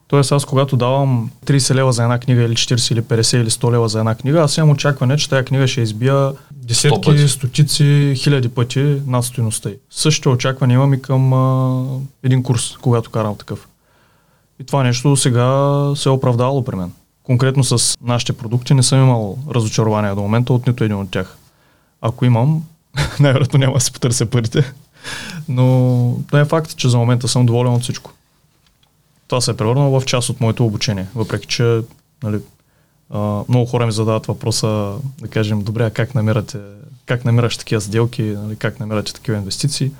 [0.08, 3.72] Тоест аз когато давам 30 лева за една книга или 40 или 50 или 100
[3.72, 8.50] лева за една книга, аз имам очакване, че тази книга ще избия десетки, стотици, хиляди
[8.50, 9.76] пъти над стоеността й.
[9.90, 11.86] Същото очакване имам и към а,
[12.24, 13.68] един курс, когато карам такъв.
[14.60, 16.92] И това нещо сега се е оправдало при мен
[17.24, 21.38] конкретно с нашите продукти не съм имал разочарование до момента от нито един от тях.
[22.02, 22.64] Ако имам,
[23.20, 24.74] най-вероятно няма да си потърся парите.
[25.48, 28.12] Но не е факт, че за момента съм доволен от всичко.
[29.28, 31.08] Това се е превърнало в част от моето обучение.
[31.16, 31.82] Въпреки, че
[32.24, 32.40] нали,
[33.50, 36.58] много хора ми задават въпроса, да кажем, добре, а как намирате,
[37.06, 39.92] как намираш такива сделки, нали, как намирате такива инвестиции.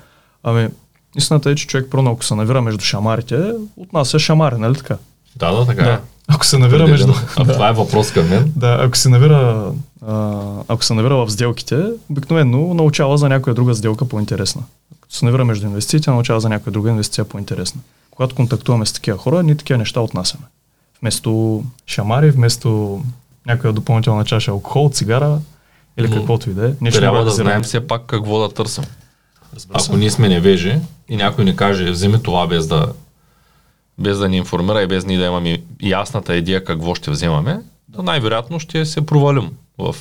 [0.42, 0.68] Ами,
[1.16, 4.74] истината е, че човек първо, ако се навира между шамарите, от нас е шамари, нали
[4.76, 4.96] така?
[5.36, 5.84] Да, да, така е.
[5.84, 6.00] да.
[6.28, 7.12] Ако се навира между...
[7.36, 8.52] А това е въпрос към мен.
[8.56, 9.72] Да, ако се навира,
[10.06, 14.62] а, ако се навира в сделките, обикновено научава за някоя друга сделка по-интересна.
[15.02, 17.80] Ако се навира между инвестициите, научава за някоя друга инвестиция по-интересна.
[18.10, 20.44] Когато контактуваме с такива хора, ние такива неща отнасяме.
[21.00, 23.00] Вместо шамари, вместо
[23.46, 25.38] някоя допълнителна чаша алкохол, цигара
[25.98, 26.90] или Но, каквото и да е.
[26.90, 28.84] Трябва да знаем все пак какво да търсим.
[29.72, 32.92] Ако ние сме невежи и някой ни каже, вземи това без да
[33.98, 37.60] без да ни информира и без ние да имаме ясната идея какво ще вземаме,
[37.94, 39.50] то най-вероятно ще се провалим.
[39.78, 39.96] В...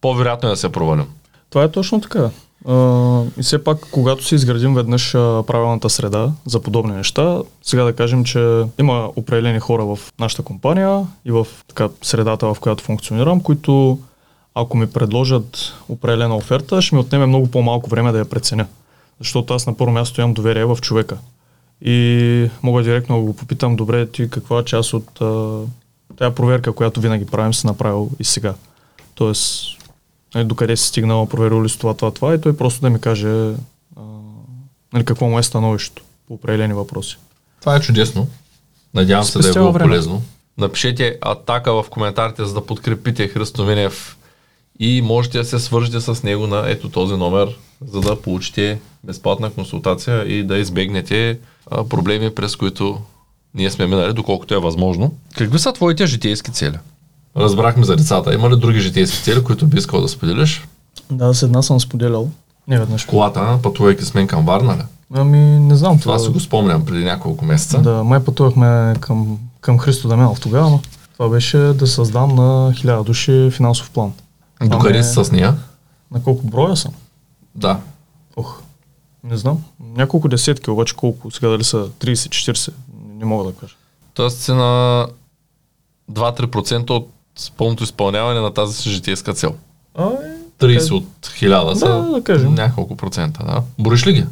[0.00, 1.06] По-вероятно е да се провалим.
[1.50, 2.30] Това е точно така.
[3.38, 8.24] И все пак, когато си изградим веднъж правилната среда за подобни неща, сега да кажем,
[8.24, 13.98] че има определени хора в нашата компания и в така, средата, в която функционирам, които
[14.54, 18.66] ако ми предложат определена оферта, ще ми отнеме много по-малко време да я преценя.
[19.18, 21.18] Защото аз на първо място имам доверие в човека.
[21.82, 25.60] И мога директно да го попитам, добре, ти каква част от а,
[26.16, 28.54] тази проверка, която винаги правим, си направил и сега.
[29.14, 29.64] Тоест,
[30.34, 33.00] нали, докъде си стигнал, проверил ли си това, това, това и той просто да ми
[33.00, 33.28] каже
[33.96, 34.02] а,
[34.92, 37.18] нали, какво му е становището по определени въпроси.
[37.60, 38.28] Това е чудесно.
[38.94, 39.90] Надявам се да е било време.
[39.90, 40.22] полезно.
[40.58, 44.16] Напишете атака в коментарите, за да подкрепите Христо Винев
[44.80, 49.50] и можете да се свържете с него на ето този номер, за да получите безплатна
[49.50, 51.38] консултация и да избегнете
[51.70, 52.98] а, проблеми, през които
[53.54, 55.14] ние сме минали, доколкото е възможно.
[55.36, 56.78] Какви са твоите житейски цели?
[57.36, 58.34] Разбрахме за децата.
[58.34, 60.66] Има ли други житейски цели, които би искал да споделиш?
[61.10, 62.30] Да, с една съм споделял.
[62.68, 63.04] Не веднъж.
[63.04, 64.82] Колата, пътувайки с мен към Варна ли?
[65.14, 65.98] Ами, не знам.
[65.98, 67.78] Това, това си го спомням преди няколко месеца.
[67.78, 70.80] Да, май пътувахме към, към Христо Дамянов тогава, но
[71.12, 74.12] това беше да създам на хиляда души финансов план.
[74.64, 75.54] Докъде си с нея?
[76.12, 76.92] На колко броя съм?
[77.58, 77.80] Да.
[78.36, 78.62] Ох,
[79.24, 79.64] не знам.
[79.80, 81.30] Няколко десетки, обаче колко?
[81.30, 82.72] Сега дали са 30-40?
[83.18, 83.74] Не мога да кажа.
[84.14, 85.06] Тоест си на
[86.12, 87.10] 2-3% от
[87.56, 89.54] пълното изпълняване на тази си житейска цел.
[89.94, 90.10] А,
[90.60, 92.54] 30 от 1000 са да, да кажем.
[92.54, 93.44] няколко процента.
[93.44, 93.62] Да.
[93.78, 94.26] Бориш ли ги?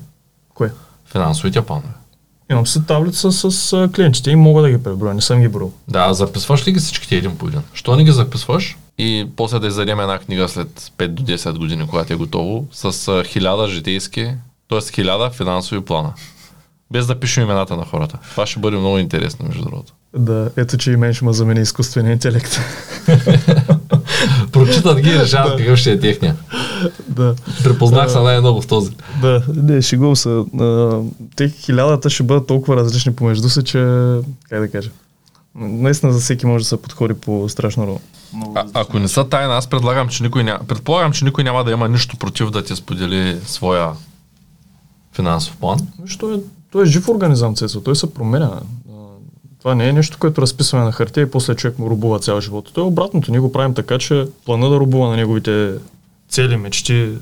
[0.55, 0.73] Кое?
[1.07, 1.89] Финансовите планове.
[2.51, 5.73] Имам се таблица с, с клиентите и мога да ги преброя, не съм ги броил.
[5.89, 7.62] Да, записваш ли ги всичките един по един?
[7.73, 8.77] Що не ги записваш?
[8.99, 13.25] И после да издадем една книга след 5 до 10 години, когато е готово, с
[13.25, 14.35] хиляда житейски
[14.69, 14.93] т.е.
[14.93, 16.13] хиляда финансови плана.
[16.91, 18.19] Без да пишем имената на хората.
[18.31, 19.93] Това ще бъде много интересно, между другото.
[20.19, 22.59] Да, ето, че и мен ще ме замени изкуствения интелект.
[24.53, 26.37] Прочитат ги и решават какъв ще е техния.
[27.09, 27.35] да.
[27.65, 28.91] Припознах се най-много в този.
[29.21, 30.43] Да, не, шегувам се.
[31.37, 33.79] Те хилядата ще бъдат толкова различни помежду си, че,
[34.49, 34.91] как да кажа,
[35.57, 38.01] наистина за всеки може да се подходи по страшно много.
[38.55, 41.71] А, ако не са тайна, аз предлагам, че никой няма, предполагам, че никой няма да
[41.71, 43.92] има нищо против да ти сподели своя
[45.14, 45.79] финансов план.
[46.03, 46.38] Виж, той, е,
[46.73, 47.81] той е жив организъм, Цецо.
[47.81, 48.61] Той се променя.
[49.59, 52.71] Това не е нещо, което разписваме на хартия и после човек му рубува цял живот.
[52.75, 53.31] То е обратното.
[53.31, 55.75] Ние го правим така, че плана да рубува на неговите
[56.29, 57.12] цели, мечти,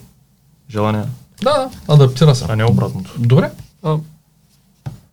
[0.71, 1.07] желания,
[1.43, 2.45] Да, да, адаптира се.
[2.49, 3.11] а не обратното.
[3.19, 3.51] Добре.
[3.83, 3.97] А,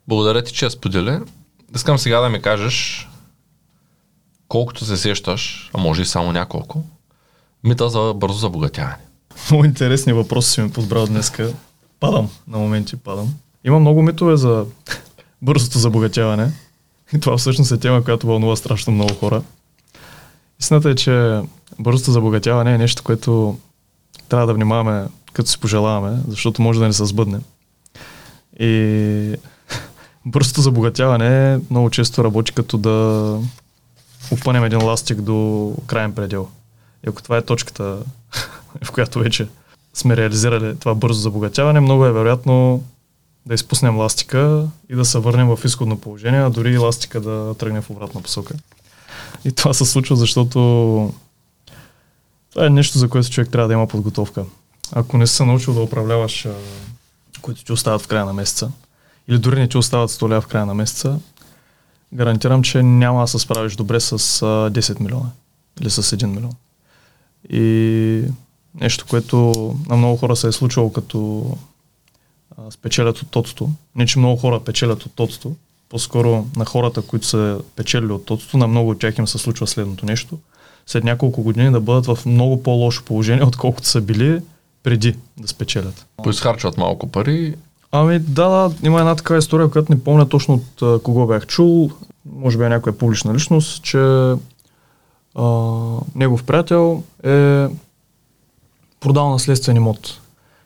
[0.08, 1.20] благодаря ти, че я сподели.
[1.76, 3.08] Искам сега да ми кажеш
[4.52, 6.84] колкото се сещаш, а може и само няколко,
[7.64, 8.98] мита за бързо забогатяване.
[9.52, 11.54] Много интересни въпроси си ми подбрал днеска.
[12.00, 13.34] Падам, на моменти падам.
[13.64, 14.66] Има много митове за
[15.42, 16.52] бързото забогатяване.
[17.14, 19.42] И това всъщност е тема, която вълнува страшно много хора.
[20.60, 21.42] Истината е, че
[21.80, 23.58] бързото забогатяване е нещо, което
[24.30, 27.40] трябва да внимаваме, като си пожелаваме, защото може да не се сбъдне.
[28.60, 29.36] И
[30.26, 33.38] бързото забогатяване много често работи като да
[34.32, 36.48] опънем един ластик до крайен предел.
[37.06, 37.98] И ако това е точката,
[38.84, 39.48] в която вече
[39.94, 42.84] сме реализирали това бързо забогатяване, много е вероятно
[43.46, 47.56] да изпуснем ластика и да се върнем в изходно положение, а дори и ластика да
[47.58, 48.54] тръгне в обратна посока.
[49.46, 50.60] И това се случва, защото
[52.52, 54.46] това е нещо, за което човек трябва да има подготовка.
[54.92, 56.48] Ако не си се научил да управляваш,
[57.42, 58.72] които ти остават в края на месеца,
[59.28, 61.20] или дори не ти остават 100 лева в края на месеца,
[62.14, 65.30] гарантирам, че няма да се справиш добре с а, 10 милиона
[65.82, 66.54] или с 1 милион.
[67.50, 68.24] И
[68.82, 69.36] нещо, което
[69.90, 71.46] на много хора се е случвало като
[72.70, 73.70] спечелят от тотото.
[73.96, 75.56] Не, че много хора печелят от тотото,
[75.90, 79.68] по-скоро на хората, които са печелили от тотото, на много от тях им се случва
[79.68, 80.38] следното нещо.
[80.86, 84.42] След няколко години да бъдат в много по-лошо положение, отколкото са били
[84.84, 86.06] преди да спечелят.
[86.24, 87.56] Поизхарчват малко пари.
[87.92, 91.48] Ами да, да, има една такава история, която не помня точно от а, кого бях
[91.48, 91.92] чул,
[92.26, 94.00] може би е някоя публична личност, че
[95.36, 95.46] а,
[96.16, 97.68] негов приятел е
[99.00, 100.20] продал наследствен имот.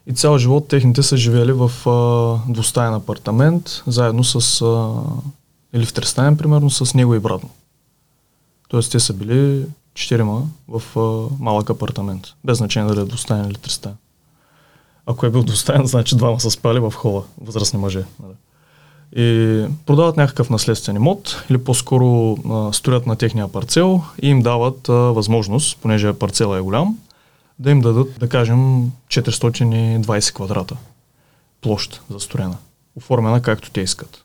[0.08, 4.94] И цял живот техните са живели в а, двустаен апартамент, заедно с, а,
[5.74, 7.42] или в тристаен, примерно, с него и брат.
[8.68, 13.56] Тоест те са били четирима в а, малък апартамент, без значение дали е двустаен или
[13.56, 13.96] тристаен.
[15.06, 18.04] Ако е бил достоен, значи двама са спали в хола, възрастни мъже.
[18.24, 18.34] нали.
[19.18, 24.90] И продават някакъв наследствен имот или по-скоро а, строят на техния парцел и им дават
[24.90, 26.98] а, възможност, понеже парцела е голям,
[27.60, 30.78] да им дадат, да кажем, 420 квадрата
[31.62, 32.58] площ застроена,
[32.96, 34.24] оформена както те искат.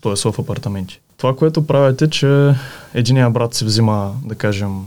[0.00, 1.00] Тоест в апартаменти.
[1.16, 2.54] Това, което правят е, че
[2.94, 4.84] единия брат си взима, да кажем,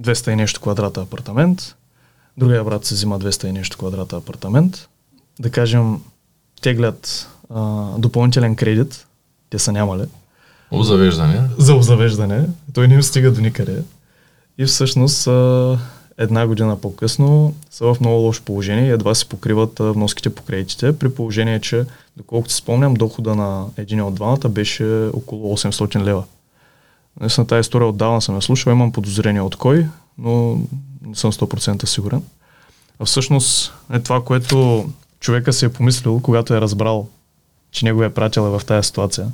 [0.00, 1.74] 200 и нещо квадрата апартамент,
[2.36, 4.88] другия брат си взима 200 и нещо квадрата апартамент,
[5.40, 6.00] да кажем,
[6.62, 9.06] теглят а, допълнителен кредит,
[9.50, 10.02] те са нямали,
[10.70, 11.48] Обзавеждане.
[11.58, 13.82] за обзавеждане, той не им стига до никъде.
[14.58, 15.78] И всъщност а,
[16.18, 20.42] една година по-късно са в много лошо положение и едва се покриват а, вноските по
[20.42, 21.84] кредитите, при положение, че,
[22.16, 26.24] доколкото си спомням, дохода на един от двамата беше около 800 лева.
[27.20, 29.86] Наистина тази история отдавна съм я слушал, имам подозрение от кой,
[30.18, 30.60] но
[31.06, 32.22] не съм 100% сигурен.
[32.98, 34.88] А всъщност е това, което
[35.20, 37.08] човека си е помислил, когато е разбрал,
[37.70, 39.28] че неговия приятел е в тази ситуация,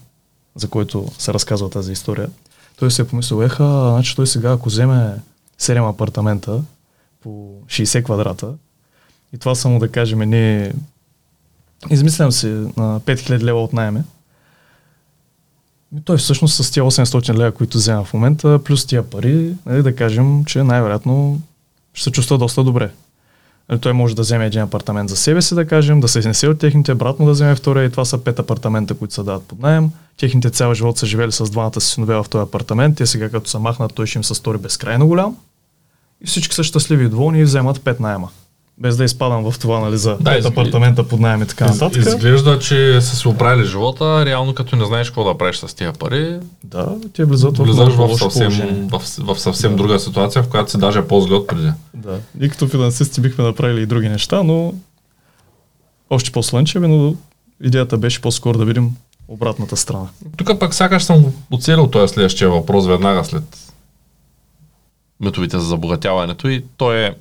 [0.54, 2.31] за който се разказва тази история,
[2.78, 5.14] той си е помислил, еха, значи той сега ако вземе
[5.61, 6.62] 7 апартамента
[7.20, 7.28] по
[7.66, 8.54] 60 квадрата
[9.33, 10.72] и това само да кажем не
[11.90, 14.04] измислям си на 5000 лева от найеме,
[16.04, 19.96] той всъщност с тия 800 лева, които взема в момента, плюс тия пари, нали, да
[19.96, 21.40] кажем, че най-вероятно
[21.98, 22.90] ще се чувства доста добре.
[23.68, 26.48] Нали, той може да вземе един апартамент за себе си, да кажем, да се изнесе
[26.48, 29.61] от техните, брат да вземе втория и това са пет апартамента, които се дават под
[29.61, 29.90] найем.
[30.18, 33.50] Техните цял живот са живели с двамата си синове в този апартамент, те сега като
[33.50, 35.37] са махнат, той ще им се стори безкрайно голям.
[36.24, 38.28] И всички са щастливи и доволни и вземат пет найема.
[38.80, 41.66] Без да изпадам в това, нали, за Да, пет изгля- апартамента под найем и така
[41.66, 41.96] нататък.
[41.98, 45.92] изглежда, че са си оправили живота, реално като не знаеш какво да правиш с тия
[45.92, 48.50] пари, Да, те влизат в влизаш в съвсем,
[48.88, 51.70] в, в съвсем друга ситуация, в която си даже е по-зле от преди.
[51.94, 52.18] Да.
[52.40, 54.74] И като финансисти бихме направили и други неща, но
[56.10, 57.14] още по-слънчеви, но
[57.62, 58.90] идеята беше по-скоро да видим
[59.29, 60.06] обратната страна.
[60.37, 63.44] Тук пък сякаш съм оцелил този следващия въпрос веднага след
[65.20, 67.16] методите за забогатяването и то е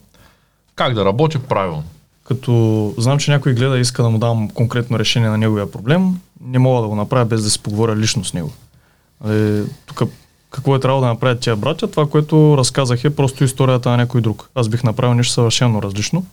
[0.78, 1.84] как да работи правилно.
[2.24, 6.20] Като знам, че някой гледа и иска да му дам конкретно решение на неговия проблем,
[6.46, 8.54] не мога да го направя без да си поговоря лично с него.
[9.30, 10.04] Е, тук
[10.52, 14.22] какво е трябвало да направят тия братя, това, което разказах е просто историята на някой
[14.22, 14.50] друг.
[14.56, 16.26] Аз бих направил нещо съвършено различно.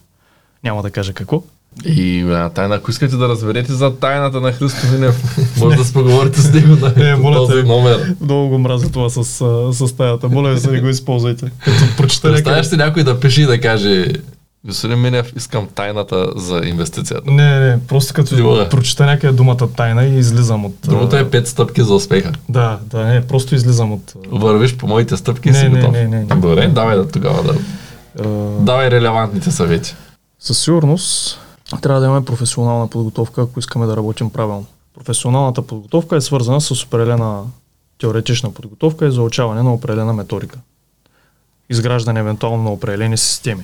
[0.64, 1.42] Няма да кажа какво.
[1.84, 6.40] И една тайна, ако искате да разберете за тайната на Христо Минев, може да споговорите
[6.40, 7.62] с него на Е, моля този те.
[7.62, 8.14] номер.
[8.20, 10.28] Много го мразя това с, а, с тайната.
[10.28, 11.50] Моля ви се, не го използвайте.
[11.64, 12.64] Като прочета някъде...
[12.64, 14.06] си някой да пише и да каже
[14.66, 17.30] Господин Минев, искам тайната за инвестицията.
[17.30, 18.68] Не, не, просто като Не мога.
[18.68, 20.74] прочета някъде думата тайна и излизам от...
[20.82, 22.32] Другото е пет стъпки за успеха.
[22.48, 24.14] Да, да, не, просто излизам от...
[24.30, 25.92] Вървиш по моите стъпки и Не, си не, готов.
[25.92, 26.24] не, не, не.
[26.24, 27.54] Добре, давай да тогава да.
[28.20, 28.28] а,
[28.60, 29.94] Давай релевантните съвети.
[30.38, 31.38] Със сигурност
[31.82, 34.66] трябва да имаме професионална подготовка, ако искаме да работим правилно.
[34.94, 37.42] Професионалната подготовка е свързана с определена
[38.00, 40.58] теоретична подготовка и заучаване на определена методика.
[41.70, 43.62] Изграждане евентуално на определени системи.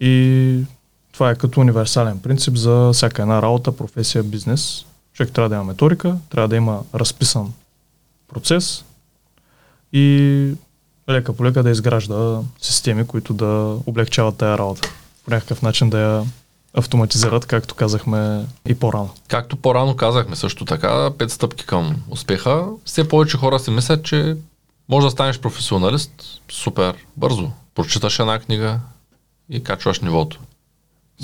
[0.00, 0.64] И
[1.12, 4.84] това е като универсален принцип за всяка една работа, професия, бизнес.
[5.12, 7.52] Човек трябва да има методика, трябва да има разписан
[8.28, 8.84] процес
[9.92, 10.54] и
[11.10, 14.88] лека по лека да изгражда системи, които да облегчават тая работа.
[15.24, 16.24] По някакъв начин да я
[16.74, 19.10] автоматизират, както казахме и по-рано.
[19.28, 22.66] Както по-рано казахме също така, пет стъпки към успеха.
[22.84, 24.36] Все повече хора си мислят, че
[24.88, 26.12] може да станеш професионалист
[26.50, 27.50] супер бързо.
[27.74, 28.80] Прочиташ една книга
[29.50, 30.38] и качваш нивото.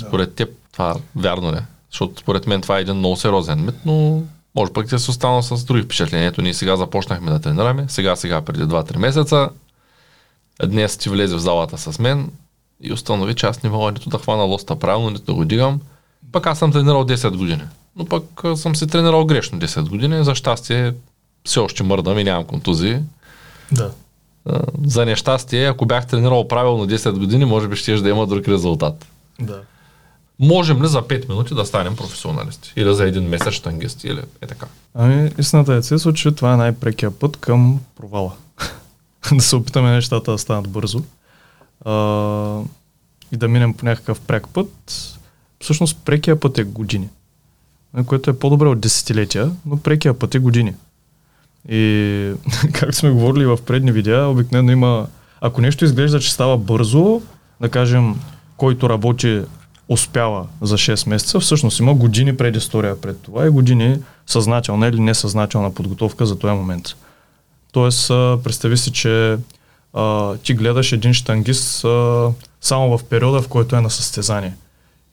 [0.07, 1.57] Според теб това вярно ли?
[1.57, 1.61] е?
[1.91, 4.23] Защото според мен това е един много сериозен мит, но
[4.55, 6.27] може пък да си останал с други впечатления.
[6.27, 9.49] Ето ние сега започнахме да тренираме, сега, сега преди 2-3 месеца.
[10.65, 12.31] Днес ти влезе в залата с мен
[12.81, 15.81] и установи, че аз не мога нито да хвана лоста правилно, нито да го дигам.
[16.31, 17.63] Пък аз съм тренирал 10 години.
[17.95, 18.23] Но пък
[18.55, 20.23] съм се тренирал грешно 10 години.
[20.23, 20.93] За щастие
[21.45, 22.99] все още мърдам и нямам контузии.
[23.71, 23.91] Да.
[24.85, 29.07] За нещастие, ако бях тренирал правилно 10 години, може би ще да има друг резултат.
[29.39, 29.61] Да.
[30.39, 32.73] Можем ли за 5 минути да станем професионалисти?
[32.75, 34.07] Или за един месец штангисти?
[34.07, 34.65] Или е така?
[34.93, 38.31] Ами, истината е, Цецо, че това е най-прекия път към провала.
[39.33, 41.01] да се опитаме нещата да станат бързо
[41.85, 42.61] а,
[43.31, 44.69] и да минем по някакъв пряк път.
[45.59, 47.09] Всъщност прекия път е години,
[48.05, 50.73] което е по-добре от десетилетия, но прекия път е години.
[51.69, 52.33] И
[52.73, 55.07] както сме говорили в предни видеа, обикновено има,
[55.41, 57.21] ако нещо изглежда, че става бързо,
[57.61, 58.15] да кажем,
[58.57, 59.41] който работи
[59.89, 63.97] успява за 6 месеца, всъщност има години предистория пред това и години
[64.27, 66.95] съзнателна или несъзнателна подготовка за този момент.
[67.71, 68.07] Тоест,
[68.43, 69.37] представи си, че
[69.93, 74.53] а, ти гледаш един штангист а, само в периода, в който е на състезание.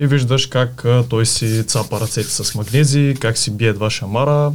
[0.01, 4.53] И виждаш как а, той си цапа ръцете с магнези, как си бие два шамара,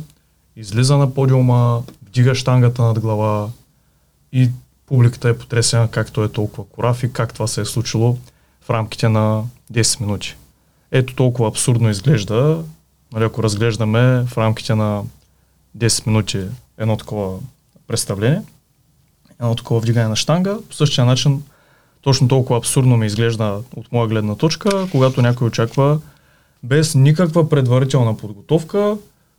[0.57, 3.49] излиза на подиума, вдига штангата над глава
[4.31, 4.49] и
[4.85, 8.17] публиката е потресена как той е толкова корав и как това се е случило
[8.61, 9.43] в рамките на
[9.73, 10.35] 10 минути.
[10.91, 12.63] Ето толкова абсурдно изглежда,
[13.13, 15.03] нали, ако разглеждаме в рамките на
[15.77, 16.43] 10 минути
[16.77, 17.37] едно такова
[17.87, 18.41] представление,
[19.39, 21.43] едно такова вдигане на штанга, по същия начин
[22.01, 25.99] точно толкова абсурдно ми изглежда от моя гледна точка, когато някой очаква
[26.63, 28.97] без никаква предварителна подготовка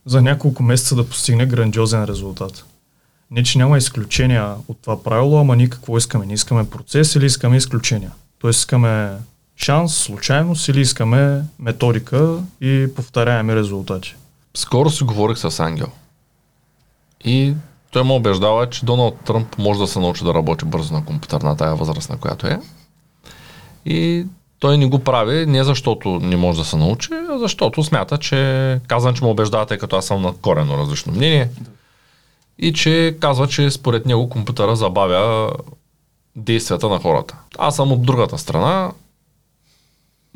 [0.09, 2.65] за няколко месеца да постигне грандиозен резултат.
[3.31, 6.25] Не, че няма изключения от това правило, ама ние какво искаме?
[6.25, 8.11] Не искаме процес или искаме изключения?
[8.39, 9.11] Тоест искаме
[9.55, 14.15] шанс, случайност или искаме методика и повторяеми резултати.
[14.57, 15.87] Скоро си говорих с Ангел.
[17.25, 17.53] И
[17.91, 21.41] той ме убеждава, че Доналд Тръмп може да се научи да работи бързо на компютър
[21.41, 22.59] на тая възраст, на която е.
[23.85, 24.25] И
[24.59, 28.79] той не го прави не защото не може да се научи, а защото смята, че
[28.87, 31.49] казвам, че ме убеждава, тъй като аз съм на корено различно мнение.
[32.59, 35.51] И че казва, че според него компютъра забавя
[36.35, 37.35] действията на хората.
[37.57, 38.91] Аз съм от другата страна.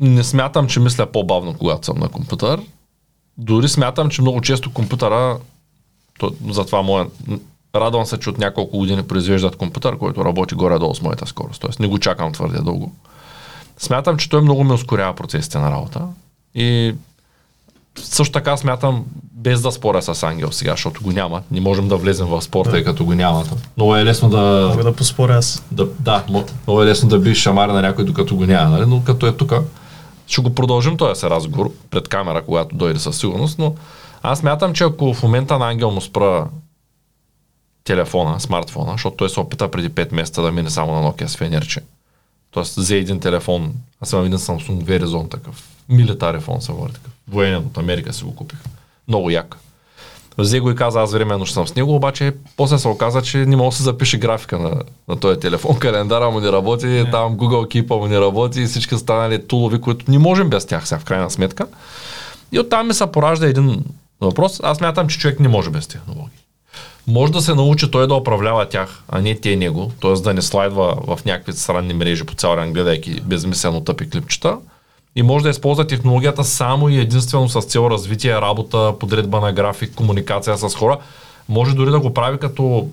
[0.00, 2.60] Не смятам, че мисля по-бавно, когато съм на компютър.
[3.38, 5.38] Дори смятам, че много често компютъра,
[6.18, 7.06] то, затова моя,
[7.74, 11.60] радвам се, че от няколко години произвеждат компютър, който работи горе-долу с моята скорост.
[11.60, 12.92] Тоест не го чакам твърде дълго.
[13.78, 16.00] Смятам, че той много ми ускорява процесите на работа.
[16.54, 16.94] И
[17.98, 21.42] също така смятам, без да споря с Ангел сега, защото го няма.
[21.50, 23.44] Не можем да влезем в спорта, тъй като го няма.
[23.76, 24.68] Много е лесно да...
[24.70, 25.64] Мога да поспоря аз.
[25.70, 26.24] Да, да,
[26.66, 28.86] много е лесно да биш шамар на някой, докато го няма, нали?
[28.86, 29.52] но като е тук,
[30.26, 33.74] ще го продължим този се разговор пред камера, когато дойде със сигурност, но
[34.22, 36.46] аз мятам, че ако в момента на Ангел му спра
[37.84, 41.36] телефона, смартфона, защото той се опита преди 5 месеца да мине само на Nokia с
[41.36, 41.80] фенерче.
[42.54, 47.12] Тоест, взе един телефон, аз имам един Samsung Verizon такъв, милитари фон се говори такъв,
[47.28, 48.58] военен от Америка си го купих.
[49.08, 49.56] Много як.
[50.38, 53.38] Взе го и каза, аз временно ще съм с него, обаче после се оказа, че
[53.38, 55.78] не мога да се запише графика на, на този телефон.
[55.80, 57.10] Календара му не работи, не.
[57.10, 60.88] там Google Keep му не работи и всички останали тулови, които не можем без тях
[60.88, 61.66] сега в крайна сметка.
[62.52, 63.84] И оттам ми се поражда един
[64.20, 64.60] въпрос.
[64.62, 66.43] Аз мятам, че човек не може без технологии.
[67.06, 70.12] Може да се научи той да управлява тях, а не те него, т.е.
[70.12, 74.58] да не слайдва в някакви странни мрежи по цял ран, гледайки безмислено тъпи клипчета.
[75.16, 79.94] и може да използва технологията само и единствено с цел развитие, работа, подредба на график,
[79.94, 80.98] комуникация с хора.
[81.48, 82.88] Може дори да го прави като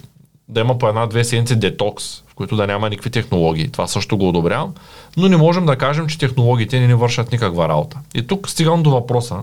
[0.49, 3.71] да има по една-две седмици детокс, в които да няма никакви технологии.
[3.71, 4.73] Това също го одобрявам,
[5.17, 7.97] но не можем да кажем, че технологиите не ни вършат никаква работа.
[8.15, 9.37] И тук стигам до въпроса,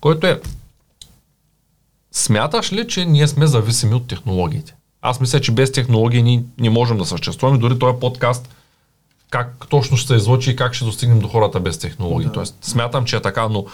[0.00, 0.40] който е
[2.16, 4.74] Смяташ ли, че ние сме зависими от технологиите?
[5.02, 7.58] Аз мисля, че без технологии ние не можем да съществуваме.
[7.58, 8.48] Дори този подкаст
[9.30, 12.26] как точно ще се излъчи и как ще достигнем до хората без технологии.
[12.26, 12.32] Да.
[12.32, 13.66] Тоест, смятам, че е така, но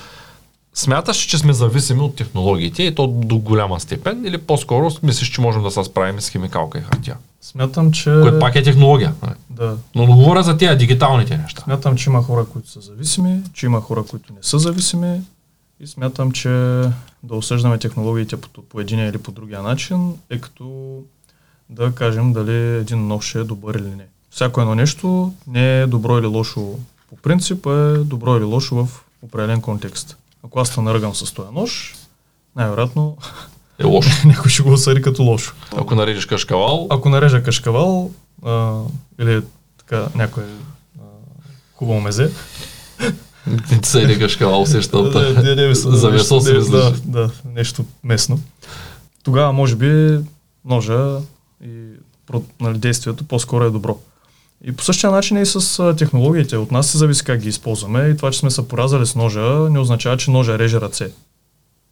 [0.74, 5.40] смяташ, че сме зависими от технологиите и то до голяма степен или по-скоро мислиш, че
[5.40, 7.16] можем да се справим с химикалка и хартия?
[7.40, 8.10] Смятам, че...
[8.22, 9.14] Което пак е технология.
[9.50, 9.76] Да.
[9.94, 11.62] Но говоря за тези дигиталните неща.
[11.62, 15.20] Смятам, че има хора, които са зависими, че има хора, които не са зависими
[15.82, 16.48] и смятам, че
[17.22, 20.98] да осъждаме технологиите по, по един или по другия начин е като
[21.70, 24.06] да кажем дали един нож ще е добър или не.
[24.30, 26.78] Всяко едно нещо не е добро или лошо
[27.08, 30.16] по принцип, е добро или лошо в определен контекст.
[30.44, 31.94] Ако аз те наръгам с този нож,
[32.56, 33.16] най-вероятно
[33.78, 34.10] е лошо.
[34.28, 35.54] някой ще го осъди като лошо.
[35.76, 36.86] Ако нарежеш кашкавал...
[36.90, 38.10] Ако нарежа кашкавал
[38.44, 38.80] а,
[39.20, 39.42] или
[39.78, 40.44] така някой
[40.98, 41.02] а,
[41.74, 42.30] хубаво мезе,
[43.82, 45.10] Цели кашкавал усещам.
[45.74, 48.40] За месо си да, да, нещо местно.
[49.22, 50.18] Тогава може би
[50.64, 51.18] ножа
[51.64, 51.68] и
[52.60, 53.98] нали, действието по-скоро е добро.
[54.64, 56.56] И по същия начин и с технологиите.
[56.56, 59.40] От нас се зависи как ги използваме и това, че сме се поразали с ножа,
[59.70, 61.10] не означава, че ножа реже ръце.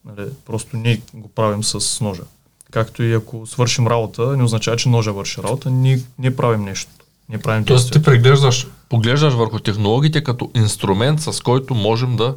[0.05, 2.23] Нали, просто ние го правим с ножа.
[2.71, 6.91] Както и ако свършим работа, не означава, че ножа върши работа, ние, ние правим нещо.
[7.29, 12.35] Ние правим Тоест ти преглеждаш, поглеждаш върху технологиите като инструмент, с който можем да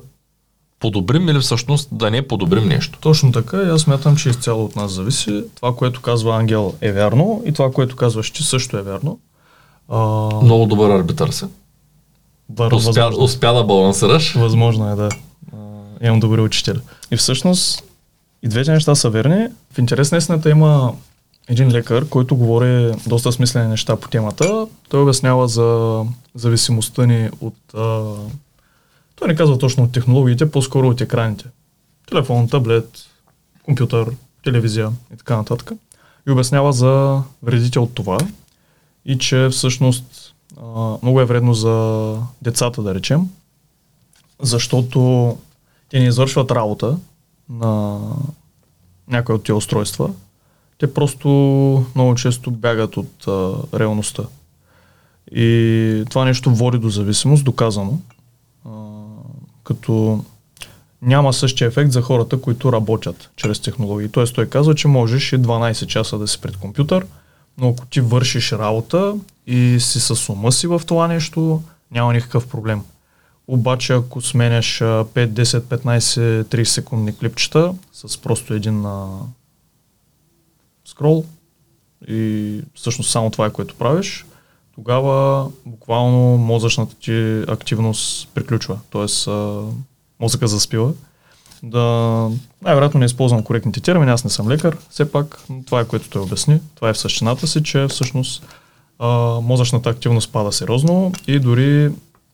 [0.79, 2.99] подобрим или всъщност да не подобрим нещо.
[3.01, 5.43] Точно така и аз смятам, че изцяло от нас зависи.
[5.55, 9.19] Това, което казва Ангел е вярно и това, което казваш ти също е вярно.
[9.89, 9.99] А...
[10.43, 11.45] Много добър арбитър се.
[12.49, 14.33] Бър, успя, успя да балансираш.
[14.33, 15.09] Възможно е, да.
[15.53, 16.79] А, имам добри учители.
[17.11, 17.83] И всъщност
[18.43, 19.47] и двете неща са верни.
[19.73, 20.93] В интерес на истината има
[21.47, 24.67] един лекар, който говори доста смислени неща по темата.
[24.89, 26.01] Той обяснява за
[26.35, 27.55] зависимостта ни от...
[27.73, 28.13] А...
[29.15, 31.45] Той не казва точно от технологиите, по-скоро от екраните.
[32.09, 33.05] Телефон, таблет,
[33.63, 34.11] компютър,
[34.43, 35.71] телевизия и така нататък.
[36.27, 38.17] И обяснява за вредите от това
[39.05, 43.29] и че всъщност а, много е вредно за децата, да речем,
[44.41, 45.37] защото
[45.89, 46.97] те не извършват работа
[47.49, 48.01] на
[49.07, 50.09] някои от тези устройства,
[50.83, 51.27] те просто
[51.95, 54.23] много често бягат от а, реалността.
[55.35, 57.99] И това нещо води до зависимост, доказано.
[58.65, 58.69] А,
[59.63, 60.23] като
[61.01, 64.09] няма същия ефект за хората, които работят чрез технологии.
[64.09, 67.05] Тоест той казва, че можеш и 12 часа да си пред компютър,
[67.57, 69.15] но ако ти вършиш работа
[69.47, 71.61] и си с ума си в това нещо,
[71.91, 72.81] няма никакъв проблем.
[73.47, 78.85] Обаче ако сменяш 5, 10, 15, 30 секундни клипчета с просто един
[80.85, 81.25] скрол
[82.07, 84.25] и всъщност само това е което правиш,
[84.75, 88.79] тогава буквално мозъчната ти активност приключва.
[88.89, 89.29] Тоест
[90.19, 90.93] мозъка заспива.
[91.63, 92.29] Да,
[92.61, 96.21] най-вероятно не използвам коректните термини, аз не съм лекар, все пак това е което той
[96.21, 96.59] обясни.
[96.75, 98.45] Това е в същината си, че всъщност
[98.99, 99.07] а,
[99.41, 101.91] мозъчната активност пада сериозно и дори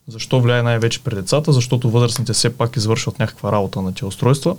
[0.08, 4.56] защо влияе най-вече при децата, защото възрастните все пак извършват някаква работа на тези устройства.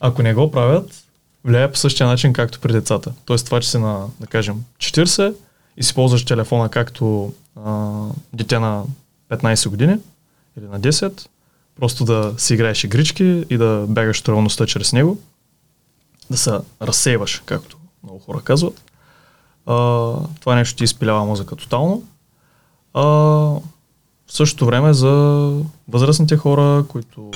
[0.00, 1.04] Ако не го правят,
[1.44, 3.12] влияе по същия начин, както при децата.
[3.24, 5.34] Тоест това, че си на, да кажем, 40
[5.76, 7.32] и си ползваш телефона както
[7.64, 7.92] а,
[8.32, 8.84] дете на
[9.30, 9.98] 15 години
[10.58, 11.26] или на 10,
[11.80, 15.18] просто да си играеш игрички и да бягаш от реалността чрез него,
[16.30, 18.82] да се разсейваш, както много хора казват.
[19.66, 19.74] А,
[20.40, 22.02] това нещо ти изпилява мозъка тотално.
[22.94, 23.60] А, в
[24.28, 25.12] същото време за
[25.88, 27.30] възрастните хора, които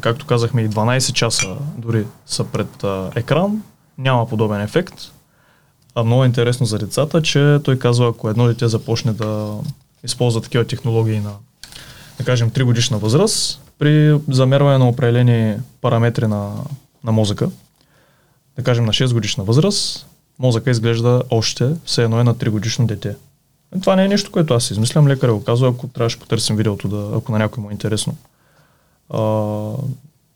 [0.00, 3.62] както казахме и 12 часа дори са пред екран,
[3.98, 4.94] няма подобен ефект.
[5.94, 9.54] А много интересно за децата, че той казва, ако едно дете започне да
[10.04, 11.32] използва такива технологии на,
[12.18, 16.52] да кажем, 3 годишна възраст, при замерване на определени параметри на,
[17.04, 17.50] на мозъка,
[18.56, 20.06] да кажем на 6 годишна възраст,
[20.38, 23.16] мозъка изглежда още все едно е на 3 годишно дете.
[23.82, 27.16] Това не е нещо, което аз измислям, лекаря го казва, ако трябваше потърсим видеото, да,
[27.16, 28.16] ако на някой му е интересно.
[29.10, 29.22] А,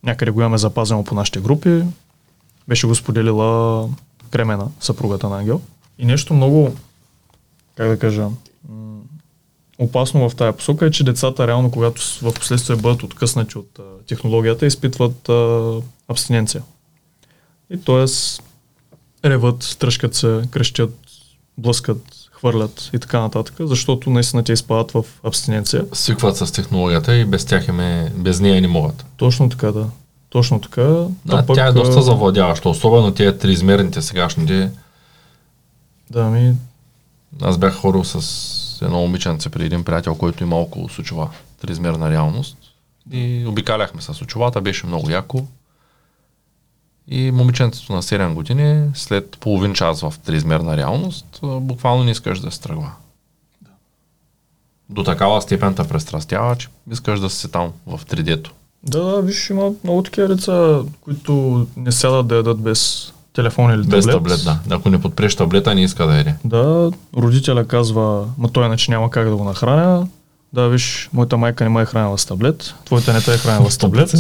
[0.03, 1.83] някъде го имаме запазено по нашите групи.
[2.69, 3.89] Беше го споделила
[4.31, 5.61] Кремена, съпругата на Ангел.
[5.99, 6.77] И нещо много,
[7.77, 8.29] как да кажа,
[9.79, 14.67] опасно в тая посока е, че децата реално, когато в последствие бъдат откъснати от технологията,
[14.67, 15.73] изпитват а,
[16.09, 16.63] абстиненция.
[17.71, 18.07] И т.е.
[19.29, 20.95] реват, тръжкат се, крещят,
[21.59, 25.85] блъскат, хвърлят и така нататък, защото наистина те изпадат в абстиненция.
[25.93, 29.07] Свикват с технологията и без тях им е, без нея не могат.
[29.17, 29.87] Точно така, да.
[30.29, 30.83] Точно така.
[31.25, 34.71] Да, пък, тя е доста завладяваща, особено тия триизмерните сегашните.
[36.11, 36.55] Да, ми...
[37.43, 41.29] Аз бях хорил с едно момиченце при един приятел, който има около сучова
[41.61, 42.57] триизмерна реалност.
[43.13, 45.45] И обикаляхме с очилата, беше много яко.
[47.09, 52.51] И момиченцето на 7 години, след половин час в триизмерна реалност, буквално не искаш да
[52.51, 52.91] се тръгва.
[53.63, 53.71] Да.
[54.89, 58.51] До такава степен те престрастява, че искаш да си там в 3D-то.
[58.83, 63.83] Да, да, виж, има много такива деца, които не сядат да ядат без телефон или
[63.83, 64.05] таблет.
[64.05, 64.59] Без таблет, да.
[64.71, 66.35] Ако не подпреш таблета, не иска да яде.
[66.45, 70.07] Да, родителя казва, ма той иначе няма как да го нахраня.
[70.53, 73.71] Да, виж, моята майка не ме е хранила с таблет, твоята не те е хранила
[73.71, 74.15] с таблет.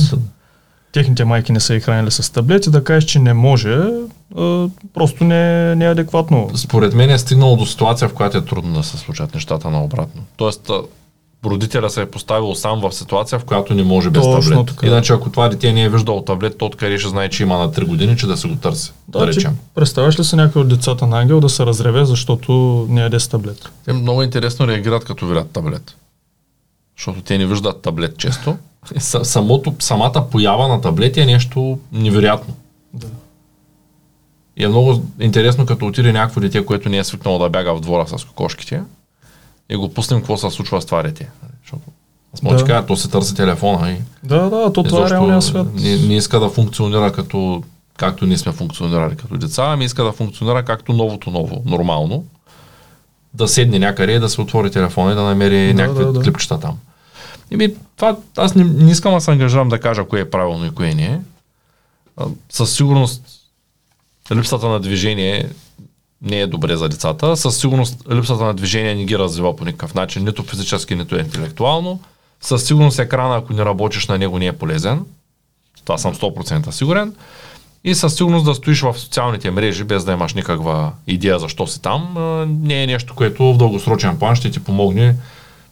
[0.95, 3.79] Техните майки не са и хранили с таблети, да кажеш, че не може,
[4.95, 6.51] просто не, не е адекватно.
[6.55, 10.23] Според мен е стигнало до ситуация, в която е трудно да се случат нещата наобратно.
[10.37, 10.71] Тоест,
[11.45, 14.67] родителя се е поставил сам в ситуация, в която не може без Точно таблет.
[14.67, 14.87] Така.
[14.87, 17.73] Иначе ако това дете не е виждал таблет, то откъде ще знае, че има на
[17.73, 18.93] 3 години, че да се го търси.
[19.09, 19.59] Да, да речем.
[19.75, 23.29] Представяш ли се някой от децата на ангел да се разреве, защото не яде с
[23.29, 23.69] таблет?
[23.85, 25.97] Те много интересно реагират като видят таблет.
[26.99, 28.57] Защото те не виждат таблет често.
[29.23, 32.55] Самото, самата поява на таблети е нещо невероятно.
[32.95, 33.07] Да.
[34.57, 37.81] И е много интересно, като отиде някакво дете, което не е свикнало да бяга в
[37.81, 38.83] двора с кокошките,
[39.69, 41.31] и го пуснем какво се случва с това дете.
[41.63, 41.83] Защото
[42.35, 42.65] аз мога да.
[42.65, 43.97] кажа, то се търси телефона и...
[44.23, 45.67] Да, да, то това е реалния свят.
[45.75, 47.63] Не, не, иска да функционира като
[47.97, 52.25] както ние сме функционирали като деца, ами иска да функционира както новото ново, нормално.
[53.35, 56.21] Да седне някъде и да се отвори телефона и да намери да, някакви да, да.
[56.21, 56.79] клипчета там.
[57.51, 60.71] ми, това, аз не, не искам да се ангажирам да кажа кое е правилно и
[60.71, 61.21] кое не е.
[62.51, 63.23] Със сигурност
[64.33, 65.49] липсата на движение
[66.23, 67.37] не е добре за децата.
[67.37, 72.01] Със сигурност липсата на движение не ги развива по никакъв начин, нито физически, нито интелектуално.
[72.41, 75.05] Със сигурност екрана, ако не работиш на него, не е полезен.
[75.85, 77.15] Това съм 100% сигурен.
[77.85, 81.83] И със сигурност да стоиш в социалните мрежи, без да имаш никаква идея защо си
[81.83, 82.15] там,
[82.63, 85.17] не е нещо, което в дългосрочен план ще ти помогне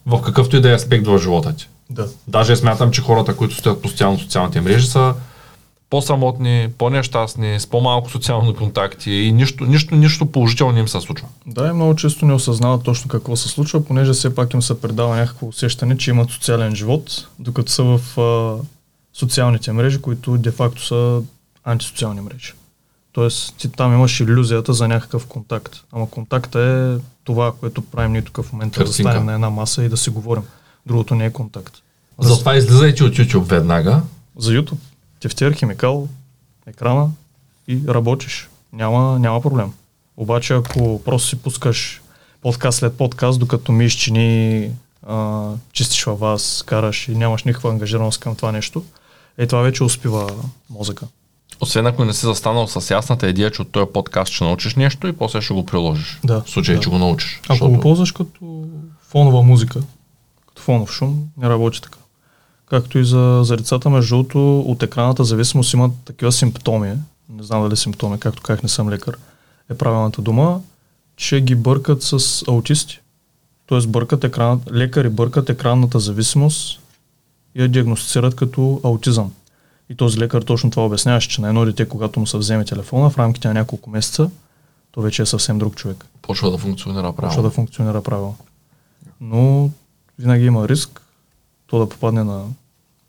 [0.07, 1.69] в какъвто и да е аспект в живота ти.
[1.91, 2.09] Да.
[2.29, 5.15] Даже смятам, че хората, които стоят постоянно в социалните мрежи, са
[5.91, 11.29] по-самотни, по-нещастни, с по-малко социални контакти и нищо, нищо, нищо положително им се случва.
[11.47, 14.81] Да, и много често не осъзнават точно какво се случва, понеже все пак им се
[14.81, 18.63] предава някакво усещане, че имат социален живот, докато са в а,
[19.19, 21.23] социалните мрежи, които де-факто са
[21.65, 22.53] антисоциални мрежи.
[23.13, 25.85] Тоест, ти там имаш иллюзията за някакъв контакт.
[25.93, 29.03] Ама контакта е това, което правим ние тук в момента, Картинка.
[29.03, 30.43] да станем на една маса и да си говорим.
[30.87, 31.77] Другото не е контакт.
[32.19, 34.03] Затова излизайте от YouTube веднага.
[34.37, 34.79] За YouTube
[35.21, 36.09] тефтер, химикал,
[36.67, 37.11] екрана
[37.69, 38.49] и работиш.
[38.73, 39.73] Няма, няма проблем.
[40.17, 42.03] Обаче ако просто си пускаш
[42.41, 44.71] подкаст след подкаст, докато миеш чини,
[45.07, 48.85] а, чистиш във вас, караш и нямаш никаква ангажираност към това нещо,
[49.39, 50.31] е това вече успива
[50.71, 51.07] мозъка.
[51.63, 55.07] Освен ако не си застанал с ясната идея, че от този подкаст ще научиш нещо
[55.07, 56.21] и после ще го приложиш.
[56.25, 56.43] Да.
[56.43, 56.81] В случай, да.
[56.81, 57.41] че го научиш.
[57.45, 57.73] Ако защото...
[57.73, 58.65] го ползваш като
[59.09, 59.81] фонова музика,
[60.49, 61.99] като фонов шум, не работи така
[62.73, 66.93] както и за, за децата, между другото, от екраната зависимост имат такива симптоми,
[67.29, 69.19] не знам дали симптоми, както как не съм лекар,
[69.71, 70.61] е правилната дума,
[71.17, 73.01] че ги бъркат с аутисти.
[73.67, 76.81] Тоест бъркат екран, лекари бъркат екранната зависимост
[77.55, 79.33] и я диагностицират като аутизъм.
[79.93, 83.11] И този лекар точно това обясняваше, че на едно дете, когато му се вземе телефона,
[83.11, 84.31] в рамките на няколко месеца,
[84.93, 86.07] то вече е съвсем друг човек.
[86.23, 87.29] Почва да функционира правилно.
[87.29, 88.37] Почва да функционира правилно.
[89.21, 89.71] Но
[90.19, 91.03] винаги има риск
[91.67, 92.45] то да попадне на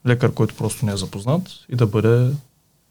[0.07, 2.31] лекар, който просто не е запознат и да бъде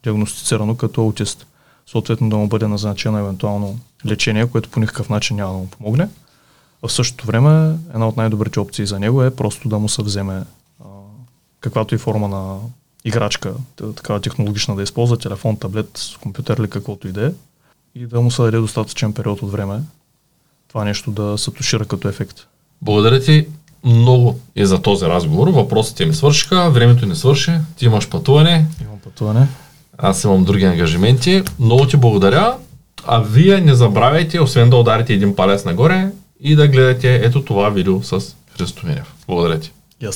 [0.03, 1.47] диагностицирано като аутист.
[1.87, 6.09] Съответно да му бъде назначено евентуално лечение, което по никакъв начин няма да му помогне.
[6.83, 10.03] А в същото време една от най-добрите опции за него е просто да му се
[10.03, 10.43] вземе
[10.79, 10.85] а,
[11.59, 12.59] каквато и форма на
[13.05, 13.53] играчка,
[13.95, 17.31] такава технологична да използва, телефон, таблет, компютър или каквото и да е,
[17.95, 19.79] и да му се даде достатъчен период от време
[20.73, 22.47] това нещо да се тушира като ефект.
[22.81, 23.47] Благодаря ти
[23.83, 25.47] много и за този разговор.
[25.47, 28.65] Въпросите ми свършиха, времето не свърши, ти имаш пътуване.
[28.81, 29.47] Имам пътуване.
[29.97, 31.43] Аз имам други ангажименти.
[31.59, 32.57] Много ти благодаря.
[33.05, 37.69] А вие не забравяйте, освен да ударите един палец нагоре и да гледате ето това
[37.69, 39.13] видео с Христо Минев.
[39.27, 39.71] Благодаря ти.
[40.05, 40.15] Аз